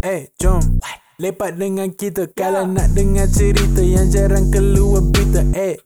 Eh, 0.00 0.32
jom. 0.40 0.80
Lepak 1.20 1.60
dengan 1.60 1.92
kita 1.92 2.32
Kalau 2.32 2.64
nak 2.64 2.96
dengar 2.96 3.28
cerita 3.28 3.84
Yang 3.84 4.16
jarang 4.16 4.48
keluar 4.48 5.04
berita. 5.04 5.44
Eh, 5.52 5.76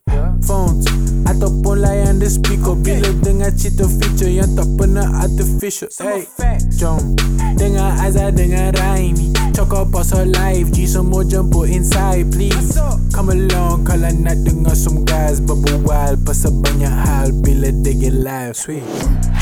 phones 0.47 0.87
Ataupun 1.27 1.83
layan 1.83 2.23
the 2.23 2.31
speaker. 2.31 2.79
Bila 2.79 3.11
dengar 3.27 3.51
cerita 3.59 3.91
feature 3.91 4.31
Yang 4.31 4.63
tak 4.63 4.69
pernah 4.79 5.11
artificial. 5.19 5.91
Eh, 6.07 6.31
jom. 6.79 7.19
Dengar 7.59 7.99
Azhar 7.99 8.31
dengan 8.31 8.71
Raimi. 8.79 9.35
Cakap 9.51 9.91
pasal 9.91 10.31
live. 10.31 10.71
G 10.71 10.87
semua 10.87 11.27
jemput 11.27 11.67
inside 11.67 12.31
please. 12.31 12.79
Come 13.11 13.35
along 13.35 13.83
Kalau 13.83 14.15
nak 14.15 14.39
dengar 14.47 14.79
some 14.79 15.03
guys 15.03 15.43
Berbual 15.43 16.23
pasal 16.23 16.55
banyak 16.63 16.95
hal 16.95 17.35
Bila 17.43 17.75
they 17.83 17.99
get 17.99 18.15
live. 18.15 18.55
Sweet. 18.55 18.87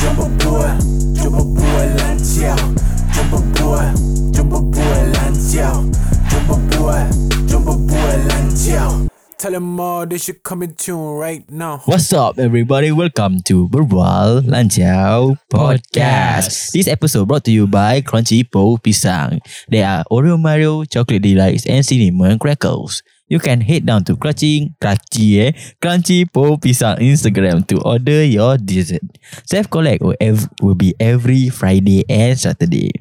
Jom 0.01 0.17
berbual 0.17 0.73
Jom 1.13 1.29
berbual 1.37 1.87
lancar 2.01 2.57
Jom 3.13 3.25
berbual 3.29 4.13
Jom 4.43 4.51
berbual 4.51 5.07
lancar 5.15 5.87
Tell 9.39 9.51
them 9.55 9.79
all 9.79 10.03
they 10.05 10.17
should 10.19 10.43
come 10.43 10.63
in 10.63 10.75
tune 10.75 11.15
right 11.15 11.47
now 11.47 11.79
What's 11.87 12.11
up, 12.11 12.35
everybody? 12.39 12.91
Welcome 12.91 13.39
to 13.47 13.69
Berbual 13.71 14.43
Lanjau 14.43 15.39
Podcast. 15.47 16.75
This 16.75 16.91
episode 16.91 17.27
brought 17.31 17.47
to 17.47 17.55
you 17.55 17.67
by 17.67 18.01
Crunchy 18.03 18.43
Po 18.43 18.75
Pisang. 18.75 19.39
They 19.71 19.83
are 19.83 20.03
Oreo 20.11 20.35
Mario, 20.35 20.83
Chocolate 20.83 21.23
Delights, 21.23 21.63
and 21.63 21.85
Cinnamon 21.85 22.35
Crackles. 22.35 22.99
You 23.31 23.39
can 23.39 23.61
head 23.63 23.87
down 23.87 24.03
to 24.11 24.15
Crunchy, 24.19 24.75
Crunchy, 24.83 25.39
eh? 25.39 25.51
Crunchy 25.79 26.27
Po 26.27 26.59
Pisang 26.59 26.99
Instagram 26.99 27.63
to 27.71 27.79
order 27.79 28.23
your 28.27 28.57
dessert. 28.59 29.07
Self 29.47 29.69
collect 29.71 30.03
will, 30.03 30.19
ev- 30.19 30.51
will 30.59 30.75
be 30.75 30.95
every 30.99 31.47
Friday 31.47 32.03
and 32.11 32.35
Saturday. 32.35 32.91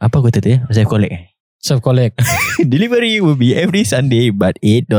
Apa 0.00 0.18
aku 0.18 0.30
kata 0.30 0.48
ya? 0.48 0.58
Self 0.70 0.90
collect 0.90 1.12
eh? 1.14 1.22
Self 1.62 1.80
collect. 1.80 2.18
Delivery 2.74 3.22
will 3.24 3.38
be 3.38 3.56
every 3.56 3.86
Sunday 3.86 4.28
but 4.28 4.58
$8. 4.60 4.90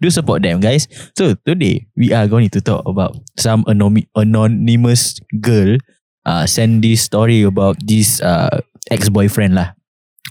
Do 0.00 0.08
support 0.08 0.40
them 0.46 0.62
guys. 0.62 0.88
So 1.18 1.34
today 1.44 1.90
we 1.98 2.14
are 2.14 2.24
going 2.30 2.48
to 2.54 2.60
talk 2.62 2.86
about 2.86 3.18
some 3.36 3.66
anonymous 3.68 5.18
girl 5.42 5.76
uh, 6.24 6.46
send 6.46 6.84
this 6.84 7.02
story 7.02 7.42
about 7.42 7.76
this 7.84 8.20
uh, 8.22 8.60
ex-boyfriend 8.90 9.54
lah. 9.54 9.74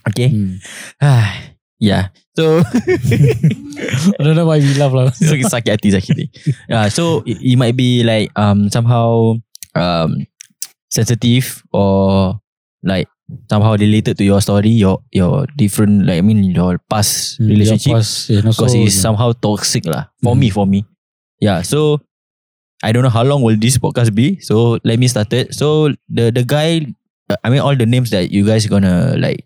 Okay. 0.10 0.30
Hmm. 0.32 0.58
Ah, 1.02 1.54
yeah. 1.78 2.10
So 2.34 2.64
I 4.16 4.22
don't 4.24 4.40
know 4.40 4.48
why 4.48 4.64
we 4.64 4.74
laugh 4.80 4.96
lah. 4.96 5.12
so 5.18 5.36
sakit 5.36 5.76
hati 5.76 5.90
sakit 5.92 6.12
hati. 6.16 6.26
Yeah, 6.72 6.88
so 6.88 7.22
it, 7.28 7.38
it 7.44 7.58
might 7.60 7.76
be 7.76 8.02
like 8.08 8.32
um 8.40 8.72
somehow 8.72 9.36
um 9.76 10.24
sensitive 10.88 11.62
or 11.76 12.40
like 12.82 13.12
somehow 13.50 13.76
related 13.78 14.18
to 14.18 14.24
your 14.26 14.42
story, 14.42 14.70
your 14.70 15.02
your 15.12 15.46
different 15.58 16.06
like 16.06 16.18
I 16.20 16.26
mean 16.26 16.44
your 16.44 16.78
past 16.90 17.38
Hmm, 17.38 17.48
relationship 17.50 17.92
Your 17.94 18.00
past, 18.02 18.30
and 18.30 18.46
also, 18.48 18.64
because 18.64 18.74
it's 18.76 18.96
somehow 18.98 19.32
toxic 19.38 19.86
lah 19.86 20.10
for 20.24 20.36
Mhm. 20.36 20.40
me 20.40 20.50
for 20.50 20.66
me. 20.68 20.86
Yeah, 21.40 21.62
so 21.64 22.02
I 22.84 22.92
don't 22.92 23.04
know 23.04 23.12
how 23.14 23.24
long 23.28 23.42
will 23.44 23.58
this 23.60 23.78
podcast 23.78 24.16
be. 24.16 24.40
So 24.40 24.80
let 24.88 25.00
me 25.00 25.08
start 25.12 25.32
it. 25.36 25.52
So 25.54 25.92
the 26.08 26.32
the 26.32 26.44
guy, 26.48 26.88
uh, 27.30 27.40
I 27.44 27.50
mean 27.52 27.60
all 27.60 27.76
the 27.76 27.86
names 27.88 28.10
that 28.16 28.32
you 28.32 28.46
guys 28.48 28.66
gonna 28.68 29.16
like 29.20 29.44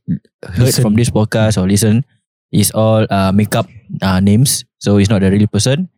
heard 0.53 0.69
Listen. 0.69 0.83
from 0.85 0.93
this 0.95 1.09
podcast 1.09 1.57
or 1.57 1.65
listen 1.65 2.05
is 2.53 2.69
all 2.77 3.05
uh, 3.09 3.31
makeup 3.33 3.65
uh, 4.05 4.21
names. 4.21 4.65
So 4.77 4.97
it's 5.01 5.09
not 5.09 5.23
a 5.25 5.31
real 5.33 5.47
person, 5.49 5.89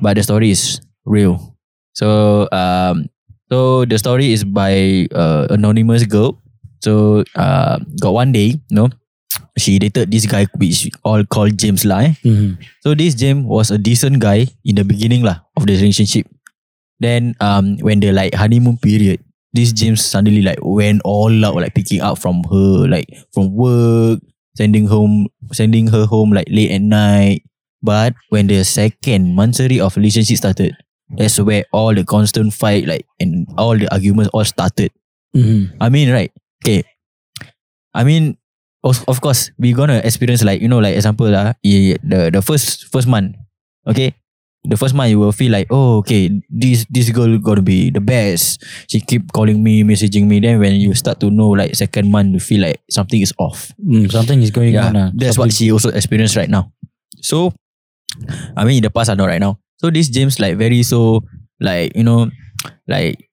but 0.00 0.14
the 0.20 0.22
story 0.22 0.50
is 0.54 0.78
real. 1.06 1.56
So 1.98 2.46
um, 2.54 3.10
so 3.50 3.84
the 3.88 3.98
story 3.98 4.30
is 4.30 4.44
by 4.46 5.06
uh, 5.10 5.50
anonymous 5.50 6.06
girl. 6.06 6.38
So 6.80 7.24
uh, 7.34 7.78
got 8.00 8.12
one 8.14 8.32
day, 8.32 8.60
no, 8.70 8.88
she 9.56 9.78
dated 9.78 10.10
this 10.10 10.26
guy 10.26 10.46
which 10.56 10.88
all 11.04 11.24
called 11.24 11.58
James 11.58 11.84
lah. 11.84 12.06
Eh? 12.08 12.12
Mhm. 12.24 12.58
So 12.82 12.94
this 12.94 13.14
James 13.14 13.44
was 13.44 13.70
a 13.70 13.78
decent 13.78 14.18
guy 14.22 14.46
in 14.64 14.76
the 14.78 14.84
beginning 14.84 15.22
lah 15.22 15.42
of 15.56 15.66
the 15.66 15.74
relationship. 15.74 16.26
Then 16.98 17.34
um 17.40 17.78
when 17.82 18.00
the 18.00 18.10
like 18.10 18.34
honeymoon 18.34 18.78
period, 18.78 19.22
this 19.54 19.70
James 19.72 20.02
suddenly 20.02 20.42
like 20.42 20.58
went 20.62 21.02
all 21.04 21.30
out 21.44 21.54
like 21.58 21.74
picking 21.74 22.02
up 22.02 22.18
from 22.18 22.42
her 22.50 22.86
like 22.90 23.06
from 23.34 23.54
work, 23.54 24.18
sending 24.58 24.86
home 24.90 25.30
sending 25.54 25.86
her 25.94 26.06
home 26.06 26.34
like 26.34 26.48
late 26.50 26.70
at 26.74 26.82
night. 26.82 27.42
But 27.82 28.14
when 28.34 28.50
the 28.50 28.64
second 28.66 29.38
monthsary 29.38 29.78
of 29.78 29.94
relationship 29.94 30.38
started, 30.42 30.74
that's 31.14 31.38
where 31.38 31.62
all 31.70 31.94
the 31.94 32.02
constant 32.02 32.50
fight 32.50 32.90
like 32.90 33.06
and 33.22 33.46
all 33.54 33.78
the 33.78 33.86
arguments 33.94 34.30
all 34.34 34.42
started. 34.44 34.90
Mhm. 35.36 35.78
I 35.78 35.88
mean, 35.88 36.10
right? 36.10 36.34
Okay. 36.62 36.84
I 37.94 38.04
mean, 38.04 38.36
of, 38.84 39.02
of 39.08 39.20
course, 39.20 39.50
we 39.58 39.72
gonna 39.72 39.98
experience 40.04 40.44
like 40.44 40.60
you 40.60 40.68
know, 40.68 40.78
like 40.78 40.94
example 40.96 41.28
lah, 41.30 41.52
the 41.62 42.30
the 42.32 42.42
first 42.42 42.86
first 42.92 43.06
month, 43.08 43.36
okay. 43.86 44.14
The 44.68 44.76
first 44.76 44.92
month 44.92 45.08
you 45.14 45.22
will 45.22 45.32
feel 45.32 45.54
like 45.54 45.70
oh 45.70 46.02
okay 46.02 46.28
this 46.50 46.84
this 46.90 47.08
girl 47.14 47.30
gonna 47.38 47.62
be 47.62 47.88
the 47.94 48.02
best. 48.02 48.60
She 48.90 49.00
keep 49.00 49.30
calling 49.32 49.62
me, 49.62 49.86
messaging 49.86 50.26
me. 50.26 50.42
Then 50.42 50.58
when 50.60 50.76
you 50.76 50.92
start 50.98 51.22
to 51.24 51.30
know 51.30 51.54
like 51.54 51.72
second 51.78 52.10
month, 52.10 52.34
you 52.34 52.42
feel 52.42 52.60
like 52.66 52.82
something 52.90 53.22
is 53.22 53.32
off. 53.38 53.70
Mm, 53.80 54.10
something 54.10 54.42
is 54.42 54.50
going 54.50 54.74
Yeah, 54.74 54.90
on. 54.90 54.94
lah. 54.98 55.08
that's 55.14 55.38
what 55.38 55.54
she 55.54 55.70
also 55.72 55.88
experienced 55.94 56.34
right 56.36 56.50
now. 56.50 56.74
So, 57.22 57.54
I 58.58 58.66
mean, 58.66 58.82
in 58.82 58.84
the 58.84 58.90
past, 58.90 59.08
I 59.10 59.14
know 59.14 59.26
right 59.30 59.40
now. 59.40 59.58
So 59.78 59.90
this 59.94 60.10
James 60.10 60.42
like 60.42 60.58
very 60.58 60.82
so 60.82 61.22
like 61.62 61.94
you 61.94 62.02
know 62.04 62.28
like 62.90 63.27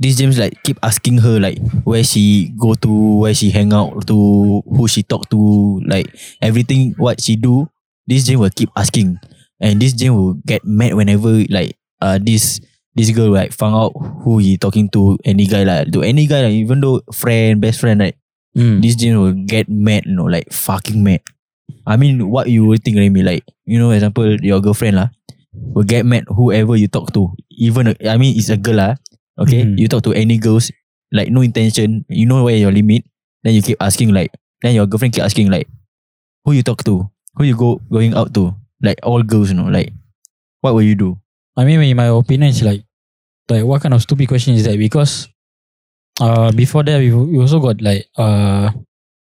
this 0.00 0.16
James 0.16 0.38
like 0.40 0.56
keep 0.64 0.78
asking 0.82 1.18
her 1.20 1.38
like 1.38 1.60
where 1.84 2.02
she 2.04 2.52
go 2.56 2.74
to, 2.74 2.90
where 3.20 3.34
she 3.36 3.50
hang 3.52 3.72
out 3.72 4.06
to, 4.08 4.62
who 4.64 4.88
she 4.88 5.02
talk 5.04 5.28
to, 5.30 5.80
like 5.86 6.08
everything 6.40 6.94
what 6.96 7.20
she 7.20 7.36
do. 7.36 7.68
This 8.08 8.24
James 8.24 8.40
will 8.40 8.50
keep 8.50 8.70
asking, 8.76 9.20
and 9.60 9.78
this 9.80 9.92
James 9.92 10.16
will 10.16 10.34
get 10.48 10.64
mad 10.64 10.94
whenever 10.94 11.44
like 11.52 11.76
uh 12.00 12.18
this 12.18 12.58
this 12.96 13.10
girl 13.12 13.30
like 13.30 13.52
found 13.52 13.76
out 13.76 13.92
who 14.24 14.38
he 14.38 14.56
talking 14.56 14.88
to 14.90 15.18
any 15.24 15.46
guy 15.46 15.62
like 15.62 15.92
to 15.92 16.02
any 16.02 16.26
guy 16.26 16.42
like 16.48 16.56
even 16.56 16.80
though 16.80 17.00
friend 17.12 17.60
best 17.60 17.80
friend 17.80 18.00
right 18.00 18.16
Mm. 18.50 18.82
this 18.82 18.96
James 18.98 19.14
will 19.14 19.32
get 19.46 19.68
mad, 19.70 20.06
you 20.06 20.16
know, 20.18 20.26
like 20.26 20.50
fucking 20.50 21.04
mad. 21.06 21.22
I 21.86 21.96
mean, 21.96 22.30
what 22.30 22.50
you 22.50 22.64
will 22.66 22.78
think, 22.82 22.98
Remy, 22.98 23.22
like, 23.22 23.44
you 23.64 23.78
know, 23.78 23.90
example, 23.94 24.26
your 24.42 24.60
girlfriend 24.60 24.96
lah, 24.96 25.08
will 25.54 25.86
get 25.86 26.04
mad 26.04 26.24
whoever 26.26 26.74
you 26.74 26.88
talk 26.88 27.12
to. 27.14 27.30
Even, 27.50 27.94
I 28.02 28.16
mean, 28.18 28.34
it's 28.34 28.50
a 28.50 28.56
girl 28.58 28.82
lah, 28.82 28.94
okay? 29.40 29.64
Mhm. 29.64 29.78
You 29.78 29.88
talk 29.88 30.02
to 30.04 30.12
any 30.14 30.38
girls, 30.38 30.70
like, 31.12 31.30
no 31.30 31.42
intention, 31.42 32.04
you 32.08 32.26
know 32.26 32.44
where 32.44 32.56
your 32.56 32.72
limit, 32.72 33.04
then 33.44 33.54
you 33.54 33.62
keep 33.62 33.78
asking, 33.80 34.12
like, 34.14 34.32
then 34.62 34.74
your 34.74 34.86
girlfriend 34.86 35.14
keep 35.14 35.24
asking, 35.24 35.50
like, 35.50 35.68
who 36.44 36.52
you 36.52 36.62
talk 36.62 36.84
to? 36.84 37.08
Who 37.36 37.44
you 37.44 37.56
go 37.56 37.80
going 37.90 38.14
out 38.14 38.34
to? 38.34 38.54
Like, 38.82 39.00
all 39.02 39.22
girls, 39.22 39.50
you 39.50 39.56
know, 39.56 39.68
like, 39.68 39.92
what 40.60 40.74
will 40.74 40.82
you 40.82 40.94
do? 40.96 41.18
I 41.56 41.64
mean, 41.64 41.80
in 41.82 41.96
my 41.96 42.06
opinion, 42.08 42.50
it's 42.50 42.62
like, 42.62 42.84
like 43.50 43.64
what 43.64 43.82
kind 43.82 43.94
of 43.94 44.02
stupid 44.02 44.28
question 44.28 44.54
is 44.54 44.64
that? 44.64 44.78
Because, 44.78 45.28
uh, 46.20 46.52
before 46.52 46.82
that, 46.84 46.98
we, 46.98 47.12
we 47.14 47.38
also 47.38 47.60
got 47.60 47.80
like, 47.80 48.06
uh, 48.16 48.70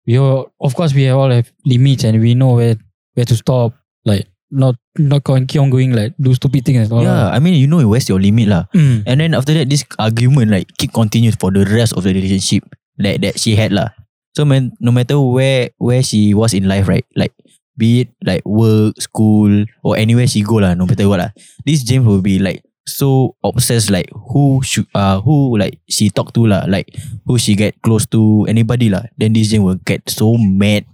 we 0.06 0.18
all, 0.18 0.52
of 0.60 0.74
course, 0.74 0.94
we 0.94 1.08
all 1.08 1.30
have 1.30 1.50
limits 1.64 2.04
and 2.04 2.20
we 2.20 2.34
know 2.34 2.54
where 2.54 2.76
where 3.14 3.26
to 3.26 3.36
stop. 3.36 3.74
Like, 4.04 4.26
not 4.50 4.76
not 5.08 5.24
going 5.24 5.46
keep 5.46 5.60
on 5.60 5.70
going 5.70 5.92
like 5.96 6.12
do 6.20 6.34
stupid 6.34 6.64
things 6.64 6.92
all. 6.92 7.02
Yeah, 7.02 7.32
I 7.32 7.38
mean, 7.38 7.54
you 7.54 7.66
know 7.66 7.80
where's 7.88 8.08
your 8.08 8.20
limit 8.20 8.48
lah. 8.48 8.68
Mm. 8.76 9.02
And 9.06 9.16
then 9.20 9.32
after 9.32 9.54
that, 9.54 9.68
this 9.68 9.84
argument 9.96 10.50
like 10.52 10.68
keep 10.76 10.92
continues 10.92 11.36
for 11.40 11.48
the 11.50 11.64
rest 11.64 11.96
of 11.96 12.04
the 12.04 12.12
relationship 12.12 12.64
that 13.00 13.24
that 13.24 13.40
she 13.40 13.56
had 13.56 13.72
lah. 13.72 13.96
So 14.36 14.44
man, 14.44 14.76
no 14.78 14.92
matter 14.92 15.18
where 15.18 15.72
where 15.80 16.04
she 16.04 16.34
was 16.36 16.52
in 16.52 16.68
life, 16.68 16.86
right? 16.86 17.06
Like 17.16 17.32
be 17.80 18.04
it 18.04 18.08
like 18.22 18.44
work, 18.44 19.00
school, 19.00 19.64
or 19.82 19.96
anywhere 19.96 20.28
she 20.28 20.44
go 20.44 20.60
lah, 20.60 20.76
no 20.76 20.84
matter 20.84 21.08
what 21.08 21.24
lah. 21.24 21.30
This 21.64 21.82
James 21.82 22.04
will 22.04 22.22
be 22.22 22.38
like 22.38 22.62
so 22.86 23.36
obsessed 23.44 23.90
like 23.90 24.10
who 24.32 24.60
should 24.66 24.86
uh 24.94 25.20
who 25.22 25.56
like 25.56 25.80
she 25.88 26.10
talk 26.12 26.36
to 26.36 26.46
lah, 26.46 26.68
like 26.68 26.92
who 27.24 27.40
she 27.40 27.56
get 27.56 27.74
close 27.82 28.04
to 28.12 28.44
anybody 28.46 28.92
lah. 28.92 29.08
Then 29.16 29.32
this 29.32 29.48
James 29.48 29.64
will 29.64 29.80
get 29.82 30.04
so 30.06 30.36
mad, 30.36 30.84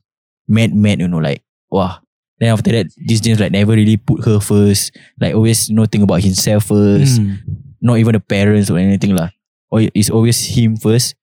mad, 0.46 0.72
mad, 0.72 1.02
you 1.02 1.10
know, 1.10 1.20
like 1.20 1.42
wow. 1.68 2.05
Then 2.38 2.52
after 2.52 2.70
that, 2.72 2.86
this 2.96 3.20
James 3.20 3.40
like 3.40 3.52
never 3.52 3.72
really 3.72 3.96
put 3.96 4.24
her 4.24 4.40
first. 4.40 4.92
Like 5.20 5.34
always, 5.34 5.68
you 5.68 5.74
know, 5.74 5.86
think 5.86 6.04
about 6.04 6.20
himself 6.22 6.64
first 6.68 7.20
Mm. 7.20 7.38
not 7.80 7.96
even 7.98 8.12
the 8.12 8.20
parents 8.20 8.68
or 8.70 8.76
anything 8.78 9.16
lah. 9.16 9.30
Or 9.72 9.80
it's 9.94 10.10
always 10.10 10.38
him 10.44 10.76
first. 10.76 11.14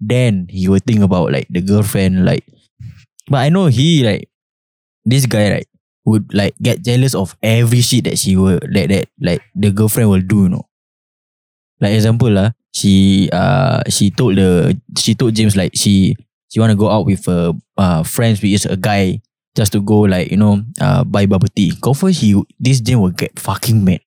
Then 0.00 0.46
he 0.50 0.66
will 0.68 0.80
think 0.82 1.00
about 1.04 1.30
like 1.32 1.46
the 1.50 1.60
girlfriend, 1.60 2.24
like. 2.24 2.44
But 3.28 3.46
I 3.46 3.48
know 3.50 3.66
he 3.66 4.02
like 4.02 4.28
this 5.04 5.26
guy 5.26 5.50
right 5.60 5.68
would 6.04 6.34
like 6.34 6.54
get 6.58 6.82
jealous 6.82 7.14
of 7.14 7.36
every 7.42 7.80
shit 7.80 8.04
that 8.10 8.18
she 8.18 8.34
will 8.34 8.58
that 8.74 8.88
that 8.90 9.06
like 9.20 9.42
the 9.54 9.70
girlfriend 9.70 10.10
will 10.10 10.24
do, 10.24 10.48
you 10.48 10.52
know. 10.56 10.66
Like 11.80 11.94
example 11.98 12.30
lah, 12.30 12.54
she 12.74 13.26
uh 13.32 13.82
she 13.90 14.10
told 14.10 14.38
the 14.38 14.74
she 14.98 15.14
told 15.14 15.34
James 15.34 15.56
like 15.56 15.74
she 15.74 16.14
she 16.50 16.60
want 16.60 16.70
to 16.70 16.78
go 16.78 16.88
out 16.90 17.06
with 17.06 17.26
a 17.28 17.52
uh 17.76 18.02
friends 18.02 18.40
which 18.42 18.54
is 18.54 18.66
a 18.66 18.76
guy 18.76 19.20
just 19.56 19.72
to 19.72 19.80
go 19.80 20.00
like 20.00 20.30
you 20.30 20.36
know 20.36 20.62
uh 20.80 21.04
buy 21.04 21.26
bubble 21.26 21.48
tea. 21.54 21.72
Confirm 21.82 22.10
he 22.12 22.36
this 22.60 22.80
James 22.80 23.00
will 23.00 23.10
get 23.16 23.38
fucking 23.38 23.84
mad 23.84 24.00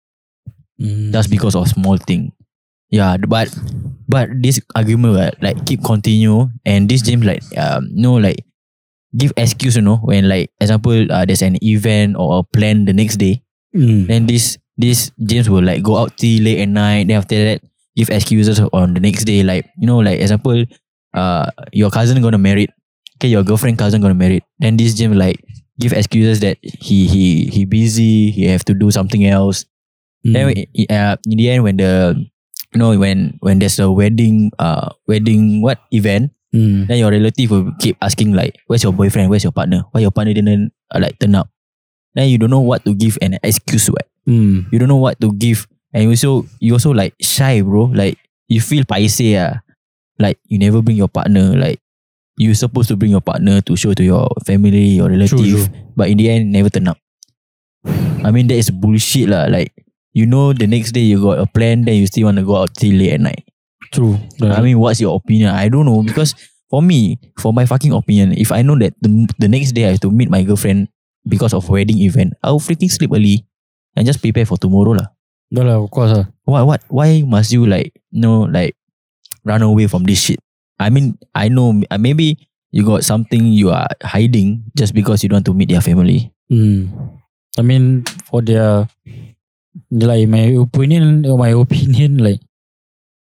Mm. 0.76 1.14
just 1.16 1.30
because 1.32 1.56
of 1.56 1.68
small 1.72 1.96
thing. 1.98 2.34
Yeah, 2.92 3.16
but 3.18 3.48
but 4.08 4.28
this 4.44 4.60
argument 4.76 5.16
right, 5.16 5.36
like 5.42 5.66
keep 5.66 5.84
continue 5.84 6.50
and 6.66 6.90
this 6.90 7.02
James 7.02 7.24
like 7.26 7.44
um 7.58 7.88
no 7.96 8.16
like 8.20 8.44
give 9.18 9.32
excuse, 9.38 9.76
you 9.76 9.82
know, 9.82 9.98
when 10.04 10.28
like 10.28 10.52
example 10.60 11.12
uh, 11.12 11.26
there's 11.26 11.42
an 11.42 11.58
event 11.64 12.16
or 12.20 12.40
a 12.40 12.44
plan 12.44 12.86
the 12.86 12.94
next 12.94 13.18
day, 13.18 13.42
Mm. 13.76 14.08
then 14.08 14.26
this 14.28 14.58
this 14.78 15.12
James 15.20 15.50
will 15.50 15.64
like 15.64 15.84
go 15.84 15.98
out 15.98 16.16
till 16.18 16.44
late 16.44 16.60
at 16.60 16.70
night. 16.70 17.08
Then 17.08 17.18
after 17.20 17.36
that, 17.36 17.62
give 17.96 18.10
excuses 18.10 18.60
on 18.74 18.94
the 18.96 19.00
next 19.00 19.24
day. 19.26 19.44
Like 19.44 19.68
you 19.80 19.88
know, 19.88 20.00
like 20.00 20.20
example, 20.20 20.64
uh, 21.14 21.52
your 21.72 21.90
cousin 21.92 22.22
gonna 22.22 22.38
marry. 22.40 22.68
Okay, 23.18 23.30
your 23.32 23.44
girlfriend 23.44 23.78
cousin 23.80 24.02
gonna 24.02 24.16
marry. 24.18 24.44
Then 24.60 24.76
this 24.78 24.94
James 24.96 25.16
like 25.16 25.40
give 25.80 25.94
excuses 25.94 26.40
that 26.44 26.58
he 26.62 27.08
he 27.08 27.48
he 27.48 27.64
busy. 27.66 28.32
He 28.32 28.46
have 28.52 28.66
to 28.68 28.74
do 28.76 28.92
something 28.92 29.24
else. 29.26 29.66
Mm. 30.26 30.34
Then 30.34 30.46
uh, 30.92 31.16
in 31.30 31.38
the 31.38 31.48
end, 31.50 31.64
when 31.64 31.78
the 31.78 32.16
you 32.74 32.78
know 32.80 32.92
when 32.98 33.38
when 33.40 33.60
there's 33.60 33.80
a 33.80 33.88
wedding 33.92 34.52
uh 34.60 34.90
wedding 35.08 35.62
what 35.64 35.80
event, 35.92 36.32
Mm. 36.56 36.88
then 36.88 37.00
your 37.04 37.12
relative 37.12 37.52
will 37.52 37.68
keep 37.84 38.00
asking 38.00 38.32
like, 38.32 38.56
"Where's 38.68 38.80
your 38.84 38.96
boyfriend? 38.96 39.28
Where's 39.28 39.44
your 39.44 39.52
partner? 39.52 39.84
Why 39.92 40.00
your 40.00 40.12
partner 40.16 40.32
didn't 40.32 40.72
uh, 40.92 41.00
like 41.04 41.20
turn 41.20 41.36
up?" 41.36 41.52
Then 42.16 42.32
you 42.32 42.40
don't 42.40 42.52
know 42.52 42.64
what 42.64 42.84
to 42.88 42.96
give 42.96 43.20
an 43.22 43.36
excuse. 43.44 43.88
What 43.92 44.08
Mm. 44.28 44.72
you 44.72 44.80
don't 44.80 44.88
know 44.90 44.98
what 45.04 45.20
to 45.22 45.30
give, 45.36 45.68
and 45.94 46.08
you 46.08 46.16
also 46.16 46.48
you 46.64 46.74
also 46.74 46.90
like 46.96 47.12
shy, 47.20 47.60
bro. 47.62 47.92
Like 47.92 48.18
you 48.48 48.58
feel 48.64 48.88
paise 48.88 49.20
ah, 49.36 49.62
like 50.18 50.40
you 50.48 50.58
never 50.58 50.80
bring 50.82 50.96
your 50.98 51.12
partner. 51.12 51.54
Like 51.54 51.78
you 52.38 52.54
supposed 52.54 52.90
to 52.92 52.96
bring 52.96 53.12
your 53.12 53.24
partner 53.24 53.62
to 53.62 53.76
show 53.76 53.94
to 53.94 54.04
your 54.04 54.28
family, 54.46 55.00
your 55.00 55.10
relative, 55.10 55.40
True, 55.40 55.66
true. 55.66 55.68
but 55.96 56.10
in 56.10 56.18
the 56.18 56.30
end 56.30 56.52
never 56.52 56.70
turn 56.70 56.88
up. 56.88 56.98
I 58.26 58.32
mean 58.32 58.48
that 58.48 58.58
is 58.58 58.72
bullshit 58.72 59.30
lah. 59.30 59.46
Like 59.48 59.72
you 60.14 60.26
know 60.26 60.52
the 60.54 60.68
next 60.68 60.92
day 60.92 61.06
you 61.06 61.22
got 61.22 61.40
a 61.40 61.46
plan, 61.46 61.86
then 61.86 61.96
you 61.96 62.08
still 62.08 62.26
want 62.26 62.38
to 62.38 62.46
go 62.46 62.58
out 62.58 62.74
till 62.76 62.96
late 62.96 63.14
at 63.14 63.22
night. 63.22 63.44
True. 63.94 64.18
I 64.42 64.62
mean, 64.62 64.80
what's 64.80 65.00
your 65.00 65.16
opinion? 65.16 65.54
I 65.54 65.70
don't 65.70 65.86
know 65.86 66.02
because 66.02 66.34
for 66.70 66.82
me, 66.82 67.20
for 67.40 67.54
my 67.54 67.66
fucking 67.66 67.94
opinion, 67.94 68.34
if 68.34 68.52
I 68.52 68.62
know 68.62 68.76
that 68.80 68.94
the, 69.00 69.30
the 69.38 69.48
next 69.48 69.72
day 69.72 69.86
I 69.86 69.92
have 69.96 70.02
to 70.02 70.12
meet 70.12 70.30
my 70.30 70.42
girlfriend 70.44 70.90
because 71.28 71.54
of 71.54 71.70
wedding 71.70 72.02
event, 72.02 72.34
I'll 72.44 72.60
freaking 72.60 72.90
sleep 72.90 73.12
early 73.14 73.46
and 73.96 74.06
just 74.06 74.22
prepare 74.22 74.46
for 74.46 74.58
tomorrow 74.58 74.92
lah. 74.98 75.08
No 75.54 75.62
lah, 75.62 75.78
of 75.78 75.92
course 75.94 76.12
lah. 76.12 76.26
What 76.44 76.66
what? 76.66 76.82
Why 76.90 77.22
must 77.22 77.54
you 77.54 77.70
like 77.70 77.94
you 78.10 78.22
know 78.26 78.50
like 78.50 78.74
run 79.46 79.62
away 79.62 79.86
from 79.88 80.04
this 80.04 80.20
shit? 80.20 80.42
I 80.80 80.90
mean, 80.90 81.18
I 81.34 81.48
know 81.48 81.82
uh, 81.90 81.98
maybe 81.98 82.38
you 82.72 82.84
got 82.84 83.04
something 83.04 83.48
you 83.48 83.72
are 83.72 83.88
hiding 84.04 84.64
just 84.76 84.94
because 84.94 85.24
you 85.24 85.30
don't 85.30 85.38
want 85.38 85.46
to 85.48 85.54
meet 85.54 85.72
your 85.72 85.82
family. 85.82 86.34
Mm. 86.52 86.92
I 87.58 87.62
mean, 87.62 88.04
for 88.28 88.42
their, 88.42 88.88
like 89.92 90.28
my 90.28 90.52
opinion, 90.60 91.24
my 91.40 91.56
opinion, 91.56 92.18
like, 92.20 92.42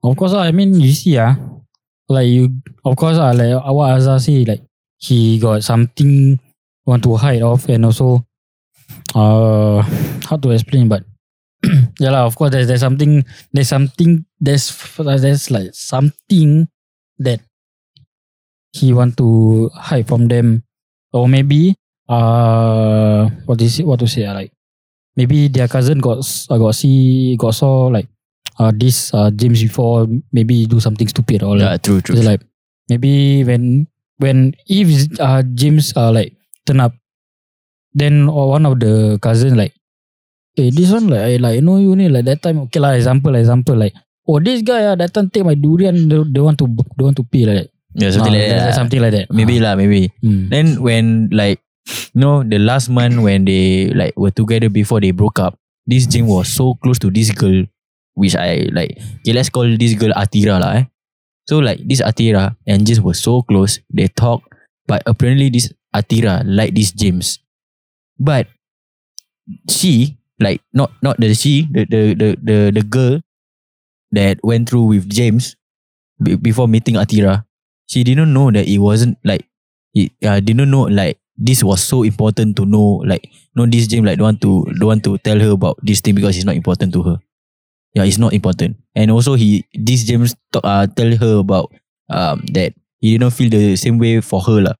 of 0.04 0.18
course 0.18 0.34
I 0.34 0.52
mean, 0.52 0.80
you 0.80 0.92
see 0.92 1.18
ah, 1.18 1.38
like 2.10 2.28
you, 2.28 2.50
of 2.84 2.98
course 2.98 3.18
lah, 3.18 3.32
like 3.32 3.54
what 3.70 3.94
Azhar 3.94 4.20
say, 4.20 4.46
like, 4.46 4.66
he 4.98 5.38
got 5.38 5.64
something 5.64 6.40
want 6.86 7.04
to 7.04 7.16
hide 7.16 7.44
off 7.44 7.70
and 7.70 7.86
also, 7.86 8.26
uh, 9.14 9.82
how 10.26 10.38
to 10.38 10.50
explain, 10.50 10.90
but, 10.90 11.04
yeah 12.00 12.10
lah, 12.10 12.26
of 12.26 12.34
course, 12.36 12.50
there's, 12.50 12.66
there's 12.68 12.82
something, 12.82 13.24
there's 13.54 13.70
something, 13.70 14.26
there's, 14.40 14.74
there's 14.98 15.52
like 15.52 15.70
something 15.74 16.68
that 17.20 17.42
he 18.74 18.94
want 18.94 19.18
to 19.18 19.70
hide 19.74 20.08
from 20.08 20.28
them 20.28 20.64
or 21.14 21.28
maybe 21.28 21.76
uh 22.10 23.28
what 23.46 23.62
is 23.62 23.80
it 23.80 23.86
what 23.86 24.00
to 24.00 24.08
say 24.08 24.26
ah, 24.26 24.34
like 24.34 24.52
maybe 25.16 25.48
their 25.48 25.68
cousin 25.68 26.00
got 26.00 26.22
uh, 26.50 26.58
got 26.58 26.76
see 26.76 27.36
got 27.36 27.52
saw 27.52 27.88
like 27.88 28.08
uh 28.60 28.72
this 28.76 29.14
uh 29.14 29.30
James 29.32 29.62
before 29.62 30.08
maybe 30.32 30.66
do 30.66 30.80
something 30.80 31.08
stupid 31.08 31.44
or 31.44 31.58
like, 31.58 31.82
true, 31.84 32.02
true. 32.02 32.16
it's 32.16 32.26
like 32.26 32.42
maybe 32.90 33.44
when 33.44 33.88
when 34.18 34.54
if 34.68 34.88
uh 35.20 35.44
James 35.54 35.92
uh 35.98 36.12
like 36.12 36.34
turn 36.66 36.80
up 36.80 36.94
then 37.94 38.30
or 38.30 38.50
one 38.50 38.66
of 38.66 38.80
the 38.80 39.18
cousin 39.22 39.58
like 39.58 39.74
hey 40.56 40.70
this 40.70 40.92
one 40.92 41.10
like 41.10 41.22
I 41.22 41.36
like 41.38 41.56
you 41.56 41.66
know 41.66 41.78
you 41.78 41.96
need 41.96 42.14
like 42.14 42.26
that 42.26 42.42
time 42.42 42.60
okay 42.70 42.80
lah 42.80 42.94
example 42.94 43.36
example 43.36 43.76
like 43.76 43.94
oh 44.28 44.40
this 44.40 44.62
guy 44.62 44.84
ah 44.86 44.96
that 45.00 45.14
time 45.14 45.30
take 45.30 45.46
my 45.48 45.56
durian 45.56 46.08
they, 46.10 46.20
they 46.34 46.42
want 46.44 46.58
to 46.60 46.68
they 46.98 47.04
want 47.04 47.16
to 47.18 47.24
pay 47.24 47.46
like 47.48 47.58
that 47.66 47.70
Yeah, 47.98 48.14
something 48.14 48.36
Ah, 48.36 48.38
like 48.38 48.50
that. 48.54 48.76
something 48.78 49.02
like 49.02 49.14
that 49.18 49.26
Maybe 49.34 49.58
lah, 49.58 49.74
maybe. 49.74 50.14
Hmm. 50.22 50.54
Then 50.54 50.66
when 50.86 51.34
like 51.34 51.58
you 52.14 52.20
know 52.22 52.46
the 52.46 52.60
last 52.62 52.94
month 52.94 53.18
when 53.26 53.48
they 53.50 53.90
like 53.90 54.14
were 54.14 54.30
together 54.30 54.70
before 54.70 55.02
they 55.02 55.10
broke 55.10 55.42
up, 55.42 55.58
this 55.90 56.06
Jim 56.06 56.30
was 56.30 56.46
so 56.46 56.78
close 56.84 57.02
to 57.02 57.10
this 57.10 57.34
girl, 57.34 57.66
which 58.14 58.38
I 58.38 58.70
like. 58.70 59.02
Okay, 59.26 59.34
let's 59.34 59.50
call 59.50 59.66
this 59.66 59.98
girl 59.98 60.14
Atira 60.14 60.62
lah. 60.62 60.78
Eh. 60.78 60.86
So 61.50 61.58
like 61.58 61.82
this 61.90 62.06
Atira 62.06 62.54
and 62.70 62.86
James 62.86 63.02
were 63.02 63.18
so 63.18 63.42
close. 63.42 63.82
They 63.90 64.12
talk, 64.14 64.46
but 64.86 65.02
apparently 65.10 65.50
this 65.50 65.74
Atira 65.90 66.46
like 66.46 66.78
this 66.78 66.94
James, 66.94 67.42
but 68.22 68.46
she 69.74 70.22
like 70.38 70.62
not 70.70 70.94
not 71.02 71.18
the 71.18 71.34
she 71.34 71.66
the 71.72 71.90
the 71.90 72.02
the 72.14 72.28
the, 72.38 72.58
the 72.78 72.84
girl 72.86 73.26
that 74.12 74.40
went 74.44 74.70
through 74.70 74.86
with 74.86 75.10
James 75.10 75.56
be- 76.22 76.36
before 76.36 76.68
meeting 76.68 76.96
Atira. 76.96 77.46
She 77.88 78.04
didn't 78.04 78.34
know 78.34 78.52
that 78.52 78.68
it 78.68 78.80
wasn't 78.80 79.18
like 79.24 79.46
it, 79.94 80.12
uh, 80.26 80.40
didn't 80.40 80.72
know 80.72 80.84
like 80.92 81.20
this 81.38 81.64
was 81.64 81.82
so 81.84 82.04
important 82.04 82.56
to 82.58 82.66
know 82.66 83.04
like 83.06 83.30
know 83.56 83.66
this 83.66 83.88
James 83.88 84.06
like 84.06 84.18
don't 84.20 84.38
want 84.38 84.42
to 84.42 84.66
don't 84.80 84.88
want 84.88 85.04
to 85.06 85.18
tell 85.20 85.40
her 85.40 85.52
about 85.52 85.78
this 85.84 86.02
thing 86.02 86.16
because 86.16 86.36
it's 86.38 86.46
not 86.46 86.56
important 86.56 86.94
to 86.94 87.04
her. 87.04 87.18
Yeah, 87.96 88.04
it's 88.06 88.20
not 88.20 88.34
important. 88.34 88.78
And 88.96 89.12
also 89.12 89.34
he 89.36 89.66
this 89.74 90.04
James 90.06 90.36
talk, 90.54 90.64
uh, 90.66 90.86
tell 90.88 91.12
her 91.18 91.40
about 91.42 91.74
um 92.10 92.44
that 92.54 92.74
he 93.00 93.18
didn't 93.18 93.34
feel 93.34 93.50
the 93.50 93.76
same 93.76 93.98
way 93.98 94.22
for 94.22 94.42
her 94.42 94.62
lah. 94.62 94.76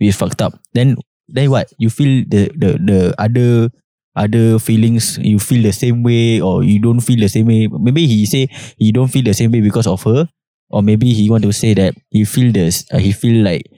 Is 0.00 0.16
fucked 0.16 0.42
up. 0.42 0.60
Then 0.74 0.96
then 1.28 1.50
what? 1.50 1.72
You 1.78 1.88
feel 1.90 2.24
the 2.28 2.52
the 2.56 2.76
the 2.80 2.98
other 3.18 3.70
other 4.16 4.58
feelings 4.58 5.18
you 5.18 5.38
feel 5.38 5.62
the 5.62 5.72
same 5.72 6.02
way 6.02 6.40
or 6.40 6.64
you 6.64 6.80
don't 6.80 7.00
feel 7.00 7.20
the 7.20 7.28
same 7.28 7.46
way. 7.46 7.68
Maybe 7.68 8.06
he 8.06 8.26
say 8.26 8.48
he 8.78 8.90
don't 8.92 9.08
feel 9.08 9.24
the 9.24 9.34
same 9.34 9.52
way 9.52 9.60
because 9.60 9.86
of 9.86 10.02
her. 10.04 10.28
Or 10.70 10.82
maybe 10.82 11.12
he 11.12 11.30
want 11.30 11.44
to 11.44 11.52
say 11.52 11.74
that 11.74 11.94
he 12.10 12.24
feel 12.24 12.50
this 12.50 12.84
uh, 12.92 12.98
he 12.98 13.12
feel 13.12 13.44
like 13.44 13.70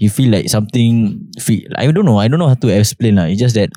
he 0.00 0.08
feel 0.08 0.32
like 0.32 0.48
something 0.48 1.30
feel, 1.38 1.62
I 1.76 1.90
don't 1.90 2.04
know. 2.04 2.18
I 2.18 2.26
don't 2.26 2.40
know 2.40 2.48
how 2.48 2.58
to 2.58 2.68
explain 2.68 3.16
lah. 3.16 3.30
It's 3.30 3.38
just 3.38 3.54
that 3.54 3.70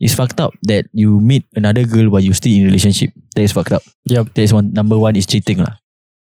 it's 0.00 0.14
fucked 0.14 0.40
up 0.40 0.54
that 0.64 0.86
you 0.92 1.20
meet 1.20 1.44
another 1.56 1.84
girl 1.84 2.08
while 2.08 2.24
you 2.24 2.32
still 2.32 2.52
in 2.52 2.64
relationship. 2.64 3.10
That 3.36 3.42
is 3.42 3.52
fucked 3.52 3.72
up. 3.72 3.82
Yup. 4.08 4.32
that 4.32 4.42
is 4.42 4.52
one 4.52 4.72
number 4.72 4.96
one 4.96 5.16
is 5.16 5.26
cheating 5.26 5.58
lah. 5.60 5.76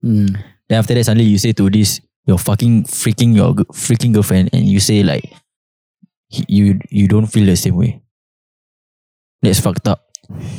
Hmm. 0.02 0.38
then 0.70 0.80
after 0.80 0.94
that 0.94 1.04
suddenly 1.04 1.26
you 1.26 1.38
say 1.38 1.52
to 1.52 1.70
this 1.70 2.00
your 2.26 2.38
fucking 2.38 2.86
freaking 2.86 3.36
your 3.36 3.54
freaking 3.74 4.14
girlfriend 4.14 4.50
and 4.54 4.64
you 4.64 4.80
say 4.80 5.04
like 5.04 5.26
you 6.48 6.80
you 6.90 7.08
don't 7.08 7.28
feel 7.28 7.46
the 7.46 7.58
same 7.58 7.76
way 7.76 8.00
that's 9.42 9.60
fucked 9.60 9.88
up 9.88 10.04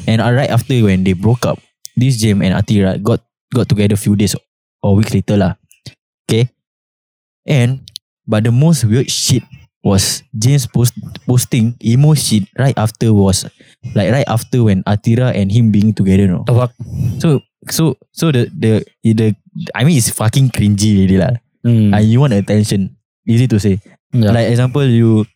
and 0.07 0.21
right 0.21 0.51
after 0.51 0.75
when 0.85 1.05
they 1.05 1.13
broke 1.13 1.47
up 1.47 1.59
this 1.97 2.17
James 2.19 2.43
and 2.43 2.55
Atira 2.55 3.01
got 3.03 3.21
got 3.55 3.69
together 3.69 3.97
few 3.97 4.17
days 4.17 4.35
or 4.83 4.97
weeks 4.97 5.13
later 5.15 5.37
lah 5.37 5.55
okay 6.27 6.49
and 7.47 7.81
but 8.27 8.45
the 8.45 8.53
most 8.55 8.85
weird 8.85 9.11
shit 9.11 9.43
was 9.83 10.23
James 10.37 10.67
post, 10.69 10.93
posting 11.27 11.73
emo 11.81 12.13
shit 12.15 12.45
right 12.59 12.77
after 12.77 13.13
was 13.17 13.49
like 13.97 14.13
right 14.13 14.29
after 14.29 14.65
when 14.65 14.85
Atira 14.85 15.33
and 15.35 15.51
him 15.51 15.73
being 15.73 15.95
together 15.97 16.29
no 16.29 16.45
The 16.45 16.55
fuck? 16.55 16.73
so 17.19 17.41
so 17.69 17.97
so 18.13 18.29
the 18.33 18.49
the 18.53 18.85
the 19.03 19.33
I 19.75 19.85
mean 19.85 19.97
it's 19.97 20.09
fucking 20.13 20.49
cringy 20.53 21.05
really 21.05 21.17
lah. 21.21 21.37
Hmm. 21.61 21.93
And 21.93 22.05
you 22.09 22.21
want 22.25 22.33
attention. 22.33 22.97
Easy 23.29 23.45
to 23.53 23.61
say. 23.61 23.77
yeah. 24.17 24.33
Like 24.33 24.49
example 24.49 24.85
you 24.89 25.29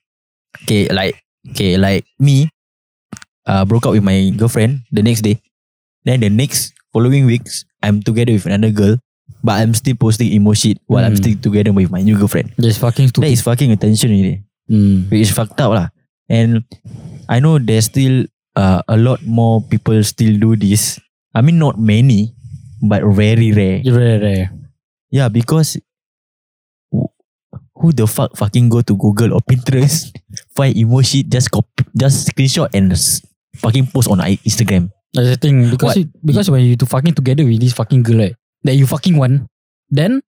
okay 0.64 0.88
like 0.88 1.20
okay 1.52 1.76
like 1.76 2.08
me 2.16 2.48
uh 3.46 3.64
broke 3.64 3.86
up 3.86 3.92
with 3.92 4.02
my 4.04 4.30
girlfriend 4.36 4.80
the 4.92 5.02
next 5.02 5.22
day. 5.22 5.40
Then 6.04 6.20
the 6.20 6.30
next 6.30 6.72
following 6.92 7.26
weeks 7.26 7.64
I'm 7.82 8.00
together 8.02 8.32
with 8.32 8.46
another 8.46 8.70
girl 8.72 8.96
but 9.44 9.60
I'm 9.60 9.72
still 9.74 9.96
posting 9.96 10.32
emo 10.32 10.52
shit 10.52 10.78
while 10.86 11.04
I'm 11.04 11.12
Hmm. 11.16 11.22
still 11.24 11.36
together 11.40 11.72
with 11.72 11.90
my 11.90 12.00
new 12.00 12.16
girlfriend. 12.16 12.52
That's 12.56 12.78
fucking 12.78 13.08
stupid. 13.08 13.28
is 13.32 13.40
fucking 13.44 13.72
attention 13.72 14.10
really. 14.10 14.44
Hmm. 14.68 15.08
Which 15.12 15.28
is 15.28 15.32
fucked 15.32 15.60
up 15.60 15.72
lah. 15.76 15.88
And 16.28 16.64
I 17.28 17.40
know 17.40 17.58
there's 17.60 17.86
still 17.92 18.24
uh, 18.56 18.80
a 18.88 18.96
lot 18.96 19.20
more 19.26 19.60
people 19.60 19.96
still 20.04 20.38
do 20.38 20.56
this. 20.56 21.00
I 21.34 21.40
mean 21.42 21.58
not 21.58 21.76
many 21.80 22.32
but 22.80 23.00
very 23.16 23.52
rare. 23.52 23.80
Rare, 23.84 24.20
rare. 24.20 24.46
Yeah, 25.10 25.28
because 25.28 25.76
who- 26.92 27.92
the 27.92 28.06
fuck 28.06 28.36
fucking 28.36 28.68
go 28.72 28.80
to 28.80 28.96
Google 28.96 29.34
or 29.34 29.40
Pinterest, 29.44 30.08
find 30.56 30.76
emo 30.76 31.02
shit, 31.02 31.28
just 31.28 31.50
copy, 31.50 31.84
just 31.96 32.28
screenshot 32.32 32.68
and 32.72 32.96
fucking 33.64 33.88
post 33.88 34.12
on 34.12 34.20
Instagram. 34.44 34.92
That's 35.16 35.32
the 35.32 35.40
thing. 35.40 35.72
Because 35.72 35.96
you, 35.96 36.12
because 36.20 36.50
when 36.52 36.60
you 36.68 36.76
to 36.76 36.86
fucking 36.86 37.16
together 37.16 37.44
with 37.48 37.60
this 37.60 37.72
fucking 37.72 38.04
girl, 38.04 38.20
right, 38.20 38.36
that 38.68 38.76
you 38.76 38.84
fucking 38.86 39.16
want, 39.16 39.48
then 39.88 40.20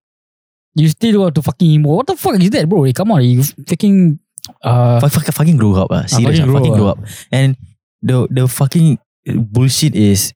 you 0.75 0.89
still 0.89 1.21
want 1.21 1.35
to 1.37 1.43
fucking 1.43 1.69
emo. 1.69 2.01
What 2.01 2.07
the 2.07 2.17
fuck 2.17 2.41
is 2.41 2.51
that, 2.51 2.69
bro? 2.69 2.89
Come 2.93 3.13
on, 3.13 3.25
you 3.25 3.45
fucking 3.45 4.19
uh 4.63 5.01
Fuck, 5.01 5.13
fuck, 5.13 5.29
fucking 5.35 5.57
grow 5.57 5.75
up, 5.75 5.91
ah. 5.91 6.07
Serious, 6.07 6.39
fucking 6.39 6.43
ah, 6.43 6.47
grow 6.47 6.57
fucking 6.57 6.73
up. 6.73 6.79
grow 6.79 6.89
up. 6.97 6.99
And 7.33 7.57
the 8.01 8.29
the 8.31 8.47
fucking 8.49 8.99
bullshit 9.27 9.97
is, 9.99 10.33